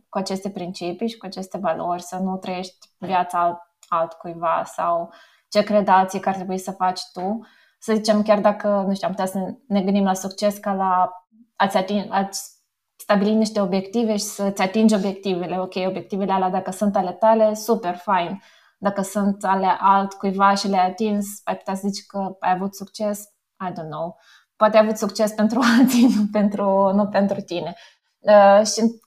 [0.10, 5.14] cu aceste principii și cu aceste valori, să nu trăiești viața alt, altcuiva sau
[5.50, 7.40] ce credați că ar trebui să faci tu.
[7.80, 11.10] să zicem, chiar dacă, nu știu, am putea să ne gândim la succes ca la
[11.56, 12.61] ați, ating, ați
[13.02, 15.60] stabili niște obiective și să-ți atingi obiectivele.
[15.60, 18.42] Ok, obiectivele alea, dacă sunt ale tale, super, fine.
[18.78, 23.22] Dacă sunt ale altcuiva și le-ai atins, ai putea să zici că ai avut succes,
[23.68, 24.18] I don't know.
[24.56, 27.76] Poate ai avut succes pentru alții, nu pentru, nu pentru tine.
[28.20, 29.00] Uh, și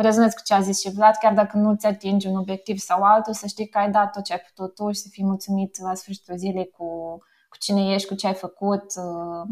[0.00, 3.02] rezonez cu ce a zis și Vlad, chiar dacă nu ți atingi un obiectiv sau
[3.02, 5.80] altul, să știi că ai dat tot ce ai putut tu și să fii mulțumit
[5.80, 9.48] la sfârșitul zilei cu, cu cine ești, cu ce ai făcut, uh,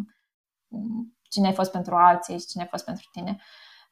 [1.31, 3.37] cine ai fost pentru alții și cine ai fost pentru tine.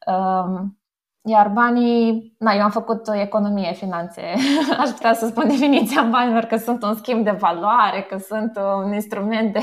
[0.06, 0.78] Um,
[1.22, 4.22] iar banii, na, eu am făcut economie, finanțe.
[4.82, 8.92] Aș putea să spun definiția banilor că sunt un schimb de valoare, că sunt un
[8.92, 9.60] instrument de,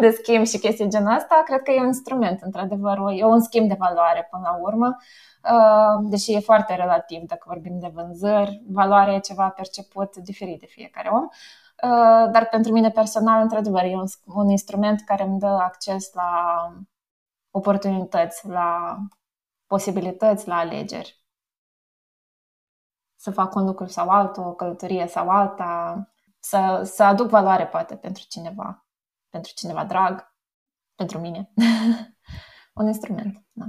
[0.00, 1.42] de schimb și chestii genul asta.
[1.44, 4.96] Cred că e un instrument, într-adevăr, e un schimb de valoare până la urmă.
[5.52, 10.66] Uh, deși e foarte relativ dacă vorbim de vânzări, valoarea e ceva perceput diferit de
[10.66, 11.22] fiecare om.
[11.22, 16.32] Uh, dar pentru mine personal, într-adevăr, e un, un instrument care îmi dă acces la
[17.56, 18.96] oportunități, la
[19.66, 21.22] posibilități, la alegeri.
[23.14, 27.96] Să fac un lucru sau altul, o călătorie sau alta, să, să aduc valoare poate
[27.96, 28.86] pentru cineva,
[29.28, 30.34] pentru cineva drag,
[30.94, 31.52] pentru mine.
[32.80, 33.46] un instrument.
[33.52, 33.64] Da.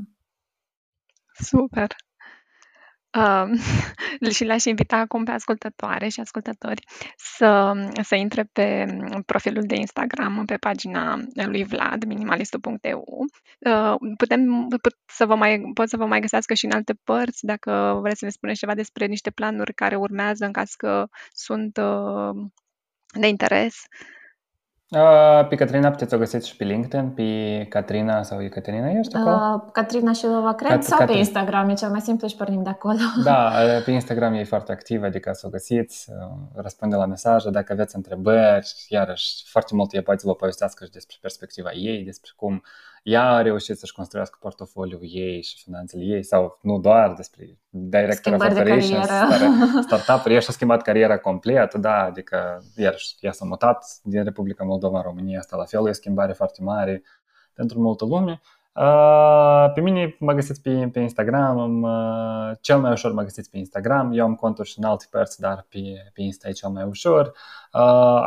[1.34, 1.96] Super!
[3.16, 3.49] Uh,
[4.36, 6.86] și le-aș invita acum pe ascultătoare și ascultători
[7.18, 8.86] să, să intre pe
[9.26, 13.26] profilul de Instagram, pe pagina lui Vlad, minimalistul.eu.
[13.59, 17.45] Uh, putem put, să vă mai, pot să vă mai găsească și în alte părți,
[17.45, 21.78] dacă vreți să ne spuneți ceva despre niște planuri care urmează în caz că sunt
[21.78, 22.45] uh,
[23.20, 23.84] de interes.
[24.90, 29.36] Uh, pe Catrina puteți o găsiți și pe LinkedIn, pe Catrina sau Ecaterina, ești acolo?
[29.36, 32.36] Uh, Catrina și Lova, cred, Cat- sau Cat- pe Instagram, e cel mai simplu și
[32.36, 32.98] pornim de acolo.
[33.24, 33.52] Da,
[33.86, 36.12] pe Instagram e foarte activ, adică să o găsiți,
[36.56, 40.92] răspunde la mesaje, dacă aveți întrebări, iarăși foarte mult e poate să vă povestească și
[40.92, 42.64] despre perspectiva ei, despre cum
[43.06, 48.34] ea a reușit să-și construiască portofoliul ei și finanțele ei sau nu doar despre director
[48.34, 49.08] of operations,
[49.82, 54.97] startup-uri, ea și-a schimbat cariera complet, da, adică iarăși ea s-a mutat din Republica Moldova
[54.97, 57.03] în România, asta la fel e o schimbare foarte mare
[57.53, 58.41] pentru multă lume.
[58.76, 63.58] Uh, pe mine mă găsiți pe, pe Instagram, uh, cel mai ușor mă găsiți pe
[63.58, 65.80] Instagram, eu am conturi și în alte părți, dar pe,
[66.14, 67.26] pe Insta e cel mai ușor.
[67.26, 67.32] Uh,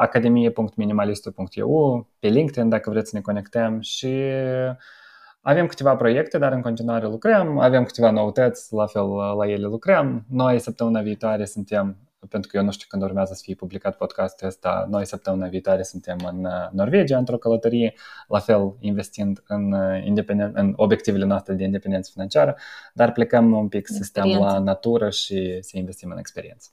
[0.00, 4.22] academie.minimalistul.eu, pe LinkedIn dacă vreți să ne conectăm și
[5.40, 9.06] avem câteva proiecte, dar în continuare lucrăm, avem câteva noutăți, la fel
[9.38, 10.24] la ele lucrăm.
[10.28, 14.46] Noi săptămâna viitoare suntem pentru că eu nu știu când urmează să fie publicat podcastul
[14.46, 14.86] ăsta.
[14.90, 17.94] Noi săptămâna viitoare suntem în uh, Norvegia într-o călătorie,
[18.28, 22.56] la fel investind în, uh, independent, în obiectivele noastre de independență financiară,
[22.94, 26.70] dar plecăm un pic să stăm la natură și să investim în experiență.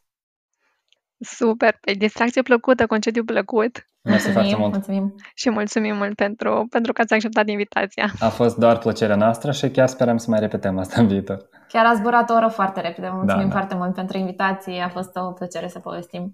[1.20, 1.78] Super!
[1.82, 3.90] Pe distracție plăcută, concediu plăcut.
[4.02, 4.72] Mersi foarte mult!
[4.72, 5.16] Mulțumim.
[5.34, 8.12] Și mulțumim mult pentru, pentru că ați acceptat invitația.
[8.20, 11.50] A fost doar plăcerea noastră și chiar sperăm să mai repetăm asta în viitor.
[11.68, 13.10] Chiar a zburat o oră foarte repede.
[13.10, 13.58] Mulțumim da, da.
[13.58, 14.82] foarte mult pentru invitație.
[14.82, 16.34] A fost o plăcere să povestim.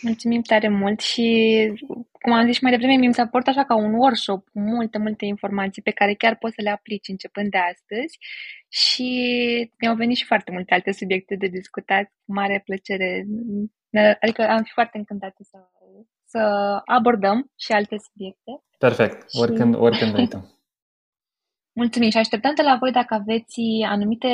[0.00, 1.26] Mulțumim tare mult și,
[2.12, 4.98] cum am zis și mai devreme, mi se port așa ca un workshop cu multe,
[4.98, 8.18] multe informații pe care chiar poți să le aplici începând de astăzi
[8.68, 9.08] și
[9.80, 12.04] mi-au venit și foarte multe alte subiecte de discutat.
[12.24, 13.26] Cu mare plăcere.
[14.20, 15.58] Adică am fi foarte încântată să,
[16.24, 16.38] să
[16.84, 18.62] abordăm și alte subiecte.
[18.78, 19.30] Perfect.
[19.30, 19.38] Și...
[19.40, 20.38] Oricând, oricând vrei tu.
[21.80, 23.60] Mulțumim și așteptăm de la voi dacă aveți
[23.94, 24.28] anumite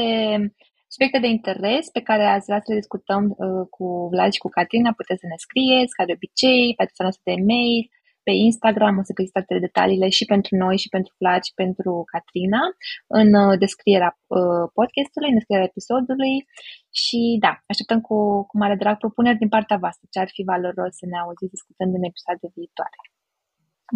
[0.88, 4.48] subiecte de interes pe care ați vrea să le discutăm uh, cu Vlad și cu
[4.48, 7.80] Catrina, puteți să ne scrieți, ca de obicei, pe adresa noastră de mail,
[8.28, 11.90] pe Instagram, o să găsiți toate detaliile și pentru noi, și pentru Vlad, și pentru
[12.12, 12.62] Catrina,
[13.20, 16.34] în uh, descrierea uh, podcastului, în descrierea episodului.
[17.00, 18.16] Și da, așteptăm cu,
[18.48, 21.90] cu mare drag propuneri din partea voastră, ce ar fi valoros să ne auziți discutând
[21.98, 22.98] în episoade viitoare.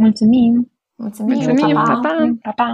[0.04, 0.54] Mulțumim!
[1.02, 1.36] Mulțumim!
[1.36, 1.76] Mulțumim!
[1.90, 2.14] Pa, pa!
[2.46, 2.70] pa, pa.